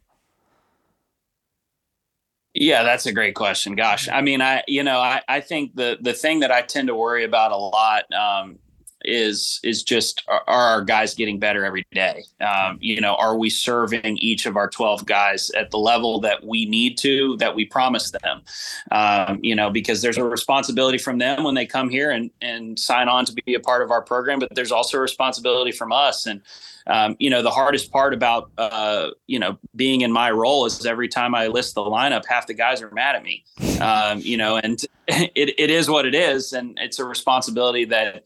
[2.52, 3.74] Yeah, that's a great question.
[3.74, 6.86] Gosh, I mean, I you know, I, I think the the thing that I tend
[6.86, 8.58] to worry about a lot um,
[9.04, 12.24] is is just are, our guys getting better every day?
[12.40, 16.44] Um, you know, are we serving each of our 12 guys at the level that
[16.44, 18.42] we need to, that we promised them?
[18.90, 22.78] Um, you know, because there's a responsibility from them when they come here and and
[22.78, 25.92] sign on to be a part of our program, but there's also a responsibility from
[25.92, 26.42] us and
[26.86, 30.84] um, you know, the hardest part about, uh, you know, being in my role is
[30.84, 33.44] every time I list the lineup, half the guys are mad at me,
[33.80, 36.52] um, you know, and it, it is what it is.
[36.52, 38.24] And it's a responsibility that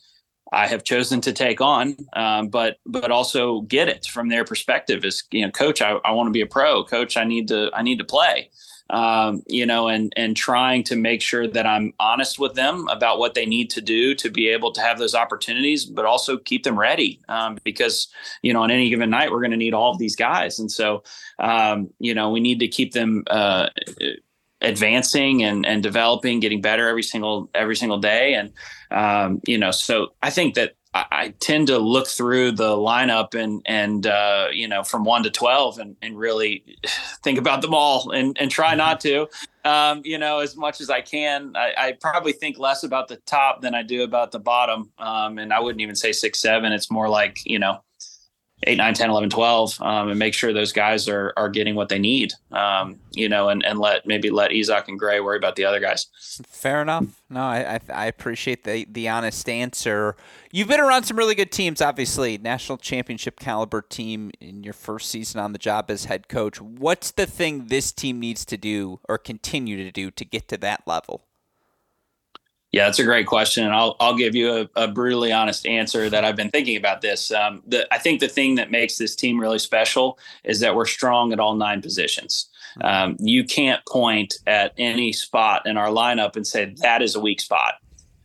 [0.52, 5.04] I have chosen to take on, um, but, but also get it from their perspective
[5.04, 7.16] is, you know, coach, I, I want to be a pro coach.
[7.16, 8.50] I need to, I need to play
[8.90, 13.18] um, you know, and and trying to make sure that I'm honest with them about
[13.18, 16.64] what they need to do to be able to have those opportunities, but also keep
[16.64, 18.08] them ready um, because
[18.42, 20.70] you know on any given night we're going to need all of these guys, and
[20.70, 21.02] so
[21.38, 23.24] um, you know we need to keep them.
[23.28, 23.68] Uh,
[24.60, 28.52] advancing and, and developing getting better every single every single day and
[28.90, 33.62] um, you know so i think that I, tend to look through the lineup and
[33.66, 36.64] and uh, you know from one to twelve and, and really
[37.22, 39.28] think about them all and, and try not to
[39.64, 41.52] um, you know as much as I can.
[41.56, 45.38] I, I, probably think less about the top than I do about the bottom, um,
[45.38, 46.72] and I wouldn't even say six seven.
[46.72, 47.82] It's more like you know
[48.64, 51.88] 8, 9, 10, 11, 12, um, and make sure those guys are are getting what
[51.88, 52.32] they need.
[52.50, 55.78] Um, you know, and, and let maybe let Izak and Gray worry about the other
[55.78, 56.08] guys.
[56.46, 57.22] Fair enough.
[57.30, 60.16] No, I, I, I appreciate the the honest answer.
[60.50, 65.08] You've been around some really good teams, obviously, national championship caliber team in your first
[65.10, 66.60] season on the job as head coach.
[66.60, 70.56] What's the thing this team needs to do or continue to do to get to
[70.58, 71.27] that level?
[72.70, 76.10] Yeah, that's a great question, and I'll I'll give you a, a brutally honest answer
[76.10, 77.32] that I've been thinking about this.
[77.32, 80.84] Um, the, I think the thing that makes this team really special is that we're
[80.84, 82.50] strong at all nine positions.
[82.82, 87.20] Um, you can't point at any spot in our lineup and say that is a
[87.20, 87.76] weak spot,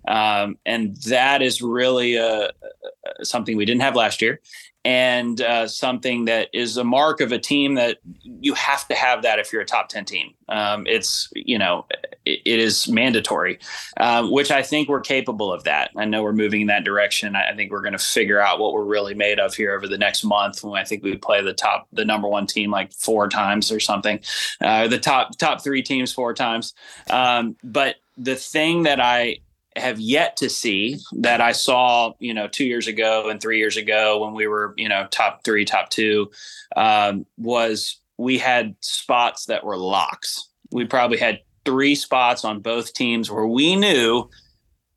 [0.09, 4.41] um, and that is really a, a, something we didn't have last year
[4.85, 9.21] and uh, something that is a mark of a team that you have to have
[9.21, 10.33] that if you're a top 10 team.
[10.49, 11.85] Um, it's, you know,
[12.25, 13.59] it, it is mandatory,
[13.97, 15.91] um, which I think we're capable of that.
[15.95, 17.35] I know we're moving in that direction.
[17.35, 19.87] I, I think we're going to figure out what we're really made of here over
[19.87, 22.91] the next month when I think we play the top, the number one team like
[22.91, 24.19] four times or something,
[24.59, 26.73] uh, the top, top three teams four times.
[27.09, 29.39] Um, but the thing that I,
[29.75, 33.77] have yet to see that I saw, you know, two years ago and three years
[33.77, 36.31] ago when we were, you know, top three, top two,
[36.75, 40.49] um, was we had spots that were locks.
[40.71, 44.29] We probably had three spots on both teams where we knew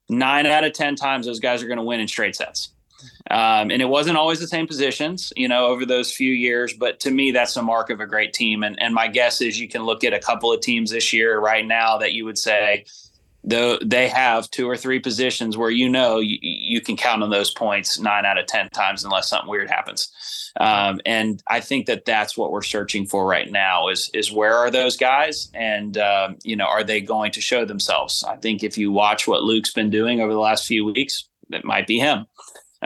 [0.09, 2.71] nine out of 10 times those guys are going to win in straight sets.
[3.31, 6.73] Um, and it wasn't always the same positions, you know, over those few years.
[6.73, 8.63] But to me, that's a mark of a great team.
[8.63, 11.39] And, and my guess is you can look at a couple of teams this year
[11.39, 12.85] right now that you would say,
[13.47, 17.31] though they have two or three positions where you know you, you, can count on
[17.31, 20.13] those points nine out of ten times unless something weird happens.
[20.59, 24.55] Um, and i think that that's what we're searching for right now is is where
[24.55, 25.51] are those guys?
[25.55, 28.25] And um, you know are they going to show themselves?
[28.25, 31.65] I think if you watch what luke's been doing over the last few weeks it
[31.65, 32.27] might be him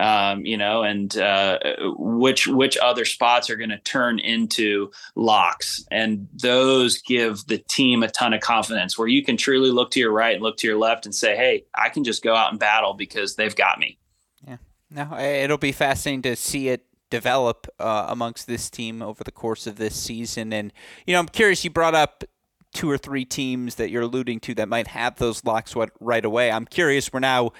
[0.00, 1.58] um, you know, and uh,
[1.96, 8.02] which which other spots are going to turn into locks, and those give the team
[8.02, 8.98] a ton of confidence.
[8.98, 11.36] Where you can truly look to your right and look to your left and say,
[11.36, 13.98] "Hey, I can just go out and battle because they've got me."
[14.46, 14.56] Yeah,
[14.90, 19.66] no, it'll be fascinating to see it develop uh, amongst this team over the course
[19.66, 20.52] of this season.
[20.52, 20.72] And
[21.06, 21.62] you know, I'm curious.
[21.62, 22.24] You brought up
[22.72, 26.50] two or three teams that you're alluding to that might have those locks right away.
[26.50, 27.12] I'm curious.
[27.12, 27.50] We're now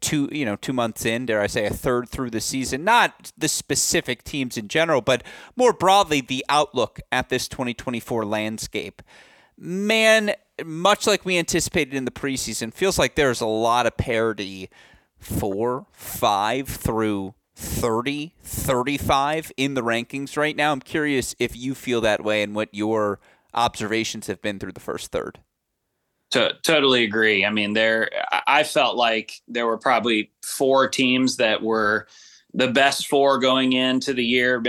[0.00, 2.84] two you know two months in dare i say a third through the season.
[2.84, 5.22] Not the specific teams in general but
[5.56, 9.02] more broadly the outlook at this 2024 landscape.
[9.56, 10.34] Man
[10.64, 14.70] much like we anticipated in the preseason feels like there's a lot of parity.
[15.18, 20.70] Four five through 30 35 in the rankings right now.
[20.70, 23.18] I'm curious if you feel that way and what your
[23.52, 25.40] observations have been through the first third
[26.30, 27.44] to, totally agree.
[27.44, 28.10] I mean, there,
[28.46, 32.06] I felt like there were probably four teams that were
[32.54, 34.62] the best four going into the year.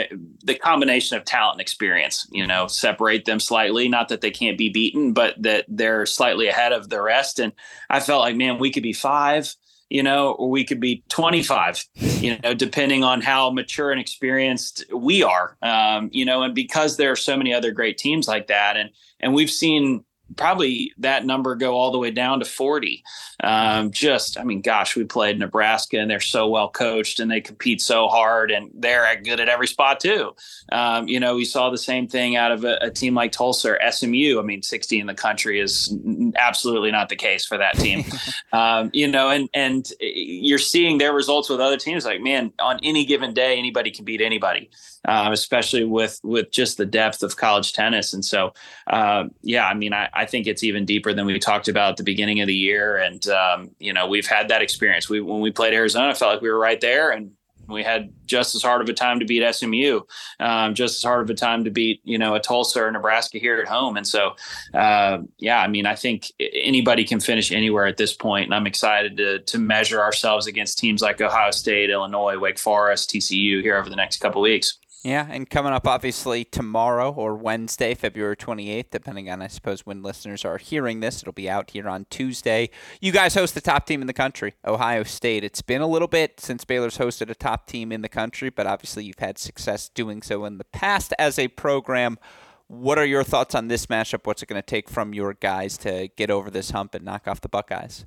[0.43, 3.88] The combination of talent and experience, you know, separate them slightly.
[3.88, 7.39] Not that they can't be beaten, but that they're slightly ahead of the rest.
[7.39, 7.54] And
[7.89, 9.56] I felt like, man, we could be five,
[9.89, 14.84] you know, or we could be 25, you know, depending on how mature and experienced
[14.93, 18.48] we are, um, you know, and because there are so many other great teams like
[18.48, 18.78] that.
[18.78, 20.04] And, and we've seen
[20.36, 23.04] probably that number go all the way down to 40.
[23.42, 27.42] Um, just, I mean, gosh, we played Nebraska and they're so well coached and they
[27.42, 30.36] compete so hard and they're good at every spot too.
[30.72, 33.72] Um, you know, we saw the same thing out of a, a, team like Tulsa
[33.72, 34.39] or SMU.
[34.39, 35.96] I mean, 60 in the country is
[36.36, 38.04] absolutely not the case for that team.
[38.54, 42.80] um, you know, and, and you're seeing their results with other teams like, man, on
[42.84, 44.70] any given day, anybody can beat anybody
[45.06, 48.13] um, especially with with just the depth of college tennis.
[48.13, 48.54] And so,
[48.88, 51.98] uh, yeah, I mean, I, I, think it's even deeper than we talked about at
[51.98, 52.98] the beginning of the year.
[52.98, 55.10] And um, you know, we've had that experience.
[55.10, 57.32] We when we played Arizona, I felt like we were right there, and
[57.70, 60.02] we had just as hard of a time to beat SMU,
[60.40, 63.38] um, just as hard of a time to beat you know a Tulsa or Nebraska
[63.38, 63.98] here at home.
[63.98, 64.36] And so,
[64.74, 68.67] uh, yeah, I mean, I think anybody can finish anywhere at this point, and I'm
[68.67, 73.78] excited to to measure ourselves against teams like Ohio State, Illinois, Wake Forest, TCU here
[73.78, 74.78] over the next couple weeks.
[75.02, 80.04] Yeah, and coming up obviously tomorrow or Wednesday, February 28th, depending on, I suppose, when
[80.04, 81.21] listeners are hearing this.
[81.21, 82.69] It'll be out here on Tuesday.
[83.00, 85.45] You guys host the top team in the country, Ohio State.
[85.45, 88.67] It's been a little bit since Baylor's hosted a top team in the country, but
[88.67, 92.19] obviously you've had success doing so in the past as a program.
[92.67, 94.27] What are your thoughts on this matchup?
[94.27, 97.25] What's it going to take from your guys to get over this hump and knock
[97.25, 98.06] off the Buckeyes?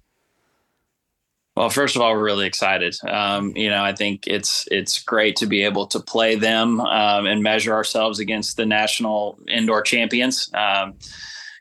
[1.54, 2.96] Well, first of all, we're really excited.
[3.06, 7.26] Um, you know, I think it's it's great to be able to play them um,
[7.26, 10.50] and measure ourselves against the national indoor champions.
[10.54, 10.94] Um,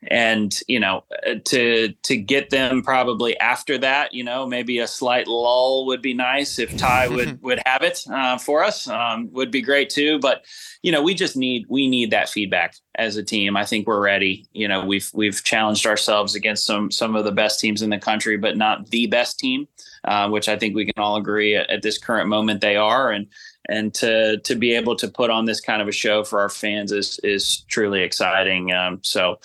[0.08, 1.04] and you know,
[1.46, 6.14] to to get them probably after that, you know, maybe a slight lull would be
[6.14, 8.88] nice if Ty would would have it uh, for us.
[8.88, 10.18] Um, would be great too.
[10.20, 10.44] But
[10.82, 13.56] you know, we just need we need that feedback as a team.
[13.56, 14.48] I think we're ready.
[14.54, 18.00] You know, we've we've challenged ourselves against some some of the best teams in the
[18.00, 19.68] country, but not the best team,
[20.06, 23.12] uh, which I think we can all agree at, at, this current moment they are.
[23.12, 23.28] And
[23.70, 26.50] and to to be able to put on this kind of a show for our
[26.50, 28.74] fans is is truly exciting.
[28.74, 29.40] Um, so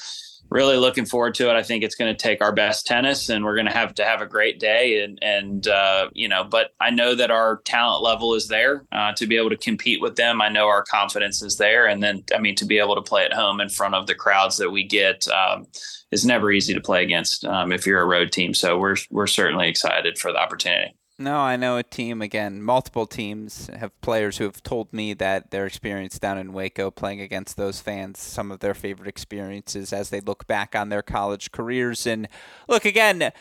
[0.51, 1.55] really looking forward to it.
[1.55, 4.05] I think it's going to take our best tennis, and we're going to have to
[4.05, 5.03] have a great day.
[5.03, 9.13] And and uh, you know, but I know that our talent level is there uh,
[9.15, 10.41] to be able to compete with them.
[10.41, 13.25] I know our confidence is there, and then I mean to be able to play
[13.25, 15.67] at home in front of the crowds that we get um,
[16.11, 18.55] is never easy to play against um, if you're a road team.
[18.55, 20.95] So we're we're certainly excited for the opportunity.
[21.19, 25.51] No, I know a team, again, multiple teams have players who have told me that
[25.51, 30.11] their experience down in Waco playing against those fans, some of their favorite experiences as
[30.11, 32.07] they look back on their college careers.
[32.07, 32.29] And
[32.69, 33.33] look, again,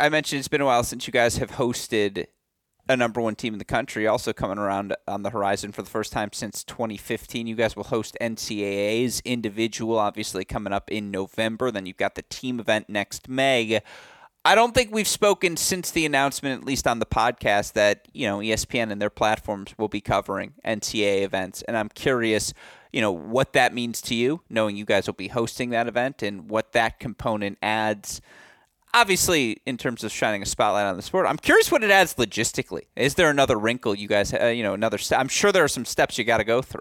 [0.00, 2.28] I mentioned it's been a while since you guys have hosted
[2.88, 5.90] a number one team in the country, also coming around on the horizon for the
[5.90, 7.46] first time since 2015.
[7.46, 11.70] You guys will host NCAA's individual, obviously, coming up in November.
[11.70, 13.82] Then you've got the team event next May.
[14.44, 18.26] I don't think we've spoken since the announcement, at least on the podcast, that you
[18.26, 22.54] know ESPN and their platforms will be covering NCAA events, and I'm curious,
[22.92, 26.22] you know, what that means to you, knowing you guys will be hosting that event,
[26.22, 28.20] and what that component adds.
[28.94, 32.14] Obviously, in terms of shining a spotlight on the sport, I'm curious what it adds
[32.14, 32.86] logistically.
[32.96, 34.96] Is there another wrinkle you guys, uh, you know, another?
[34.96, 36.80] St- I'm sure there are some steps you got to go through.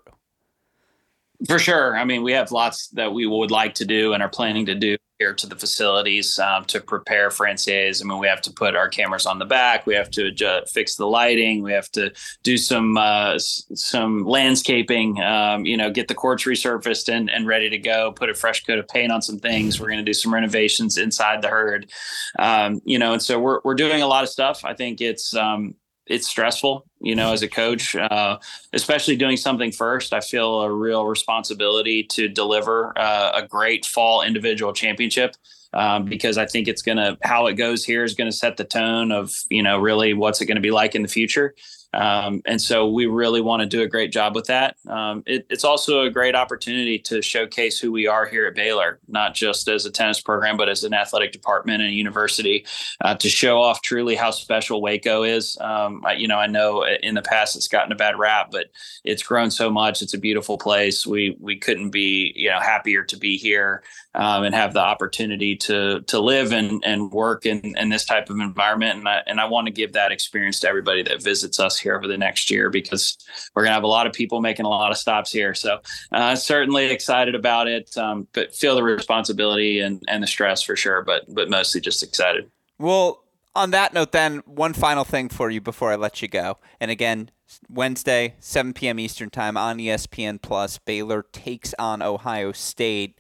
[1.47, 1.97] For sure.
[1.97, 4.76] I mean, we have lots that we would like to do and are planning to
[4.76, 8.03] do here to the facilities um, to prepare for NCAAs.
[8.03, 9.86] I mean, we have to put our cameras on the back.
[9.86, 11.63] We have to adjust, fix the lighting.
[11.63, 12.13] We have to
[12.43, 15.22] do some uh, some landscaping.
[15.22, 18.11] Um, you know, get the courts resurfaced and, and ready to go.
[18.11, 19.80] Put a fresh coat of paint on some things.
[19.80, 21.89] We're going to do some renovations inside the Hurd.
[22.38, 24.63] Um, you know, and so we're we're doing a lot of stuff.
[24.65, 25.76] I think it's um,
[26.10, 28.38] it's stressful, you know, as a coach, uh,
[28.74, 30.14] especially doing something first.
[30.14, 35.36] I feel a real responsibility to deliver uh, a great fall individual championship
[35.74, 38.58] um, because I think it's going to, how it goes here is going to set
[38.58, 41.55] the tone of, you know, really what's it going to be like in the future.
[41.93, 44.75] Um, and so we really want to do a great job with that.
[44.88, 48.99] Um, it, it's also a great opportunity to showcase who we are here at Baylor,
[49.07, 52.65] not just as a tennis program, but as an athletic department and a university,
[53.01, 55.57] uh, to show off truly how special Waco is.
[55.61, 58.67] Um, I, you know, I know in the past it's gotten a bad rap, but
[59.03, 60.01] it's grown so much.
[60.01, 61.07] It's a beautiful place.
[61.07, 63.83] We we couldn't be you know happier to be here
[64.18, 68.30] um, and have the opportunity to to live and and work in, in this type
[68.30, 68.97] of environment.
[68.99, 71.95] And I and I want to give that experience to everybody that visits us here
[71.95, 73.18] over the next year because
[73.55, 75.53] we're to have a lot of people making a lot of stops here.
[75.53, 75.80] So
[76.11, 80.76] uh, certainly excited about it, um, but feel the responsibility and, and the stress for
[80.76, 82.49] sure, but, but mostly just excited.
[82.80, 83.24] Well,
[83.55, 86.57] on that note, then, one final thing for you before I let you go.
[86.80, 87.32] And again,
[87.70, 88.99] Wednesday, 7 p.m.
[88.99, 93.18] Eastern Time on ESPN Plus, Baylor takes on Ohio State.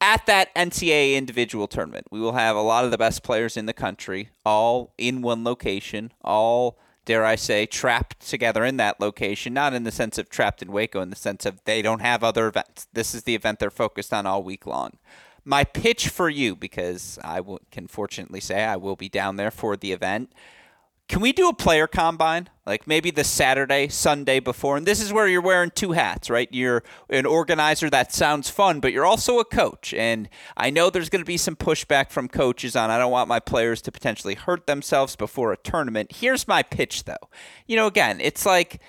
[0.00, 3.66] At that NCAA individual tournament, we will have a lot of the best players in
[3.66, 9.52] the country, all in one location, all dare I say, trapped together in that location,
[9.52, 12.24] not in the sense of trapped in Waco, in the sense of they don't have
[12.24, 12.86] other events.
[12.92, 14.98] This is the event they're focused on all week long.
[15.44, 17.40] My pitch for you, because I
[17.70, 20.32] can fortunately say I will be down there for the event.
[21.10, 22.48] Can we do a player combine?
[22.64, 24.76] Like maybe the Saturday, Sunday before?
[24.76, 26.48] And this is where you're wearing two hats, right?
[26.52, 29.92] You're an organizer that sounds fun, but you're also a coach.
[29.92, 33.26] And I know there's going to be some pushback from coaches on I don't want
[33.26, 36.12] my players to potentially hurt themselves before a tournament.
[36.12, 37.28] Here's my pitch, though.
[37.66, 38.80] You know, again, it's like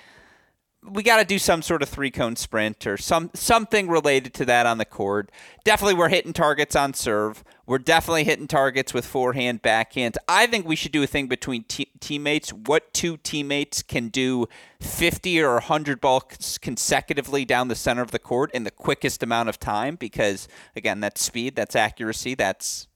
[0.84, 4.44] we got to do some sort of three cone sprint or some something related to
[4.46, 5.30] that on the court.
[5.64, 7.44] Definitely, we're hitting targets on serve.
[7.66, 10.18] We're definitely hitting targets with forehand, backhand.
[10.28, 12.52] I think we should do a thing between teammates.
[12.52, 14.46] What two teammates can do
[14.80, 19.48] 50 or 100 balls consecutively down the center of the court in the quickest amount
[19.48, 19.94] of time?
[19.94, 22.88] Because again, that's speed, that's accuracy, that's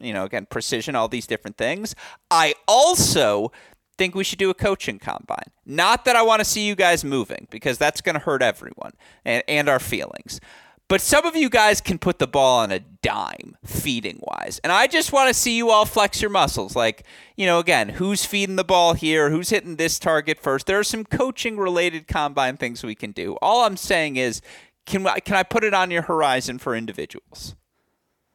[0.00, 1.94] you know again precision, all these different things.
[2.30, 3.52] I also
[3.96, 5.50] think we should do a coaching combine.
[5.66, 8.92] Not that I want to see you guys moving, because that's going to hurt everyone
[9.24, 10.40] and, and our feelings.
[10.86, 14.60] But some of you guys can put the ball on a dime, feeding wise.
[14.62, 16.76] And I just want to see you all flex your muscles.
[16.76, 17.04] Like,
[17.36, 19.30] you know, again, who's feeding the ball here?
[19.30, 20.66] Who's hitting this target first?
[20.66, 23.38] There are some coaching related combine things we can do.
[23.40, 24.42] All I'm saying is,
[24.84, 27.54] can, can I put it on your horizon for individuals?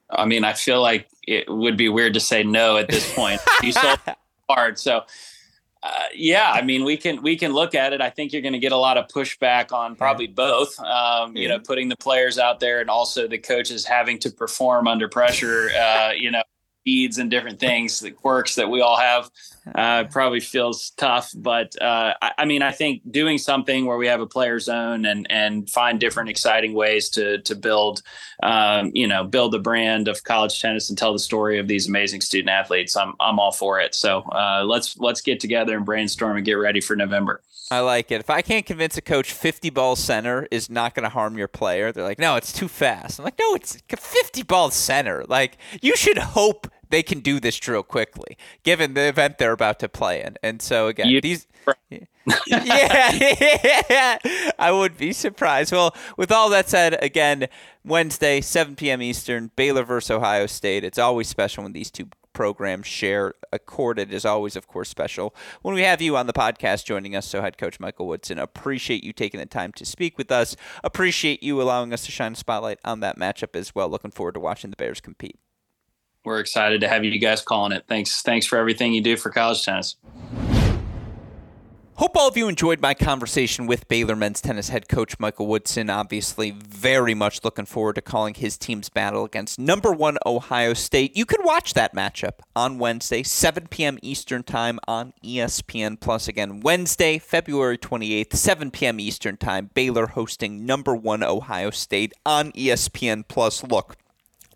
[0.10, 3.42] I mean, I feel like it would be weird to say no at this point.
[3.62, 4.00] you sold
[4.50, 4.80] hard.
[4.80, 5.04] So
[5.82, 8.02] uh, yeah, I mean, we can we can look at it.
[8.02, 10.78] I think you're going to get a lot of pushback on probably both.
[10.80, 14.88] Um, you know, putting the players out there and also the coaches having to perform
[14.88, 15.70] under pressure.
[15.70, 16.44] Uh, you know,
[16.90, 19.30] speeds and different things, the quirks that we all have,
[19.76, 21.32] uh, probably feels tough.
[21.36, 25.06] But uh, I, I, mean, I think doing something where we have a player zone
[25.06, 28.02] and and find different exciting ways to to build,
[28.42, 31.88] um, you know, build the brand of college tennis and tell the story of these
[31.88, 32.98] amazing student athletes.
[32.98, 33.94] I'm I'm all for it.
[33.94, 37.44] So uh, let's let's get together and brainstorm and get ready for November.
[37.72, 38.20] I like it.
[38.20, 41.48] If I can't convince a coach 50 ball center is not going to harm your
[41.48, 43.20] player, they're like, no, it's too fast.
[43.20, 45.24] I'm like, no, it's 50 ball center.
[45.28, 49.80] Like, you should hope they can do this drill quickly, given the event they're about
[49.80, 50.38] to play in.
[50.44, 51.48] And so, again, you, these.
[52.48, 53.12] yeah,
[53.90, 55.72] yeah, I would be surprised.
[55.72, 57.48] Well, with all that said, again,
[57.84, 59.02] Wednesday, 7 p.m.
[59.02, 60.84] Eastern, Baylor versus Ohio State.
[60.84, 64.00] It's always special when these two programs share a court.
[64.00, 67.28] It is always, of course, special when we have you on the podcast joining us.
[67.28, 70.56] So, head coach Michael Woodson, appreciate you taking the time to speak with us.
[70.84, 73.90] Appreciate you allowing us to shine a spotlight on that matchup as well.
[73.90, 75.40] Looking forward to watching the Bears compete.
[76.30, 77.86] We're excited to have you guys calling it.
[77.88, 79.96] Thanks, thanks for everything you do for college tennis.
[81.96, 85.90] Hope all of you enjoyed my conversation with Baylor men's tennis head coach Michael Woodson.
[85.90, 91.18] Obviously, very much looking forward to calling his team's battle against number one Ohio State.
[91.18, 93.98] You can watch that matchup on Wednesday, 7 p.m.
[94.04, 96.28] Eastern Time on ESPN Plus.
[96.28, 99.00] Again, Wednesday, February 28th, 7 p.m.
[99.00, 99.72] Eastern Time.
[99.74, 103.64] Baylor hosting number one Ohio State on ESPN Plus.
[103.64, 103.98] Look,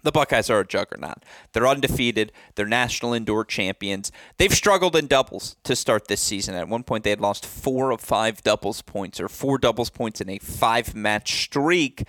[0.04, 1.24] the Buckeyes are a juggernaut.
[1.54, 2.32] They're undefeated.
[2.56, 4.12] They're national indoor champions.
[4.38, 6.56] They've struggled in doubles to start this season.
[6.56, 10.22] At one point, they had lost four of five doubles points or four doubles points
[10.22, 12.04] in a five match streak.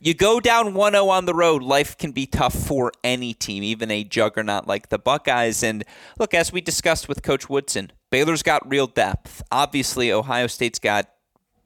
[0.00, 3.64] You go down 1 0 on the road, life can be tough for any team,
[3.64, 5.64] even a juggernaut like the Buckeyes.
[5.64, 5.84] And
[6.20, 9.42] look, as we discussed with Coach Woodson, Baylor's got real depth.
[9.50, 11.08] Obviously, Ohio State's got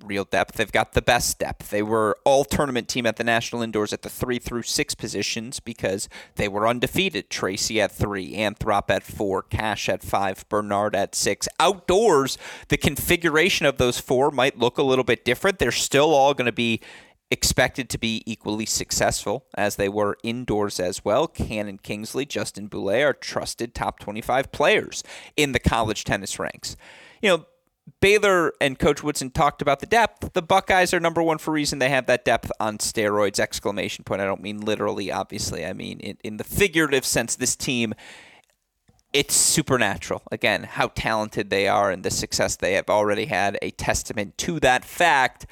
[0.02, 0.54] real depth.
[0.54, 1.70] They've got the best depth.
[1.70, 5.60] They were all tournament team at the national indoors at the three through six positions
[5.60, 7.30] because they were undefeated.
[7.30, 11.48] Tracy at three, Anthrop at four, Cash at five, Bernard at six.
[11.58, 12.38] Outdoors,
[12.68, 15.58] the configuration of those four might look a little bit different.
[15.58, 16.80] They're still all going to be
[17.32, 21.26] expected to be equally successful as they were indoors as well.
[21.26, 25.02] Cannon Kingsley, Justin Boulais are trusted top 25 players
[25.34, 26.76] in the college tennis ranks.
[27.22, 27.46] You know,
[28.00, 30.32] Baylor and Coach Woodson talked about the depth.
[30.32, 31.78] The Buckeyes are number one for reason.
[31.78, 33.40] They have that depth on steroids!
[33.40, 34.20] Exclamation point.
[34.20, 35.66] I don't mean literally, obviously.
[35.66, 37.36] I mean in, in the figurative sense.
[37.36, 37.94] This team,
[39.12, 40.22] it's supernatural.
[40.30, 43.58] Again, how talented they are and the success they have already had.
[43.62, 45.46] A testament to that fact.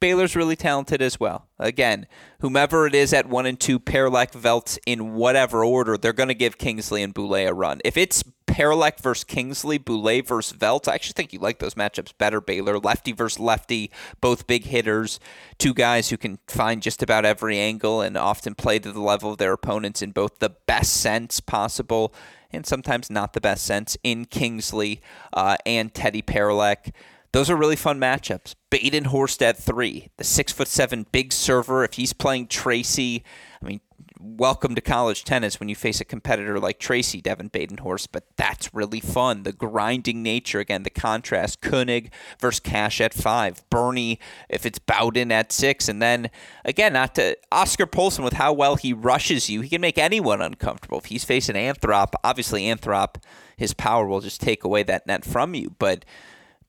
[0.00, 1.48] Baylor's really talented as well.
[1.58, 2.06] Again,
[2.40, 6.34] whomever it is at one and two, Paroulek, Velcz in whatever order, they're going to
[6.34, 7.80] give Kingsley and Boulais a run.
[7.84, 10.88] If it's Paroulek versus Kingsley, Boulais versus Velcz.
[10.88, 12.40] I actually think you like those matchups better.
[12.40, 13.90] Baylor, lefty versus lefty,
[14.20, 15.20] both big hitters,
[15.58, 19.32] two guys who can find just about every angle and often play to the level
[19.32, 22.14] of their opponents in both the best sense possible
[22.52, 25.00] and sometimes not the best sense in Kingsley
[25.32, 26.92] uh, and Teddy Paroulek.
[27.32, 28.54] Those are really fun matchups.
[28.70, 31.84] Badenhorst at three, the six foot seven big server.
[31.84, 33.24] If he's playing Tracy,
[33.60, 33.80] I mean,
[34.18, 38.72] welcome to college tennis when you face a competitor like Tracy Devin Badenhorst, but that's
[38.74, 39.42] really fun.
[39.42, 41.60] The grinding nature, again, the contrast.
[41.60, 43.62] Koenig versus Cash at five.
[43.70, 45.88] Bernie, if it's Bowden at six.
[45.88, 46.30] And then,
[46.64, 50.40] again, not to Oscar Polson with how well he rushes you, he can make anyone
[50.40, 50.98] uncomfortable.
[50.98, 53.16] If he's facing Anthrop, obviously Anthrop,
[53.56, 55.74] his power will just take away that net from you.
[55.78, 56.04] But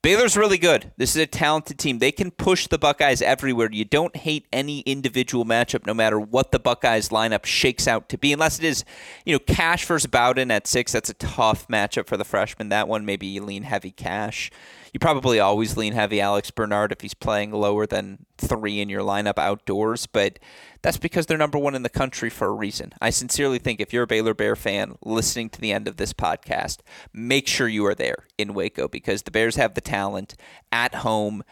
[0.00, 0.92] Baylor's really good.
[0.96, 1.98] This is a talented team.
[1.98, 3.68] They can push the Buckeyes everywhere.
[3.72, 8.16] You don't hate any individual matchup, no matter what the Buckeyes lineup shakes out to
[8.16, 8.84] be, unless it is,
[9.26, 10.92] you know, Cash versus Bowden at six.
[10.92, 12.68] That's a tough matchup for the freshman.
[12.68, 14.52] That one, maybe you lean heavy Cash.
[14.98, 19.02] You probably always lean heavy Alex Bernard if he's playing lower than three in your
[19.02, 20.40] lineup outdoors, but
[20.82, 22.92] that's because they're number one in the country for a reason.
[23.00, 26.12] I sincerely think if you're a Baylor Bear fan listening to the end of this
[26.12, 26.78] podcast,
[27.12, 30.34] make sure you are there in Waco because the Bears have the talent
[30.72, 31.44] at home.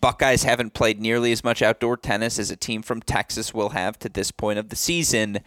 [0.00, 3.98] Buckeyes haven't played nearly as much outdoor tennis as a team from Texas will have
[3.98, 5.40] to this point of the season.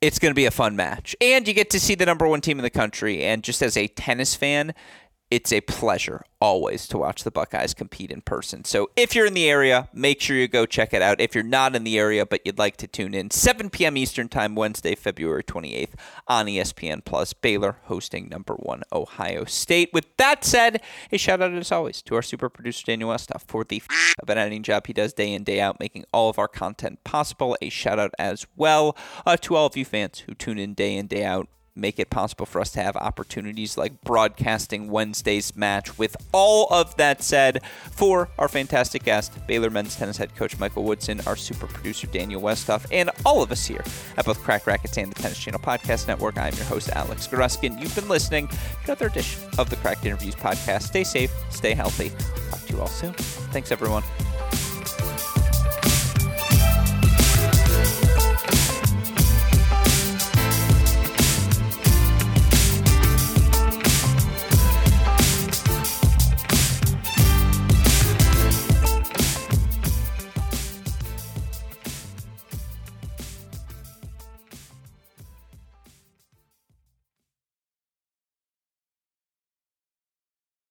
[0.00, 1.16] It's going to be a fun match.
[1.20, 3.24] And you get to see the number one team in the country.
[3.24, 4.72] And just as a tennis fan,
[5.30, 8.64] it's a pleasure always to watch the Buckeyes compete in person.
[8.64, 11.20] So if you're in the area, make sure you go check it out.
[11.20, 13.96] If you're not in the area but you'd like to tune in, 7 p.m.
[13.96, 15.94] Eastern Time, Wednesday, February 28th
[16.26, 17.32] on ESPN Plus.
[17.32, 19.90] Baylor hosting number one Ohio State.
[19.92, 20.80] With that said,
[21.12, 24.30] a shout out as always to our super producer Daniel Westoff for the f- of
[24.30, 27.56] an editing job he does day in day out, making all of our content possible.
[27.60, 30.96] A shout out as well uh, to all of you fans who tune in day
[30.96, 31.48] in day out
[31.78, 35.96] make it possible for us to have opportunities like broadcasting Wednesday's match.
[35.98, 40.84] With all of that said, for our fantastic guest, Baylor men's tennis head coach Michael
[40.84, 43.84] Woodson, our super producer Daniel Westoff, and all of us here
[44.16, 47.80] at both Cracked Racquets and the Tennis Channel Podcast Network, I'm your host, Alex Gruskin.
[47.80, 50.82] You've been listening to another edition of the Cracked Interviews Podcast.
[50.82, 52.10] Stay safe, stay healthy.
[52.50, 53.12] Talk to you all soon.
[53.14, 54.02] Thanks, everyone.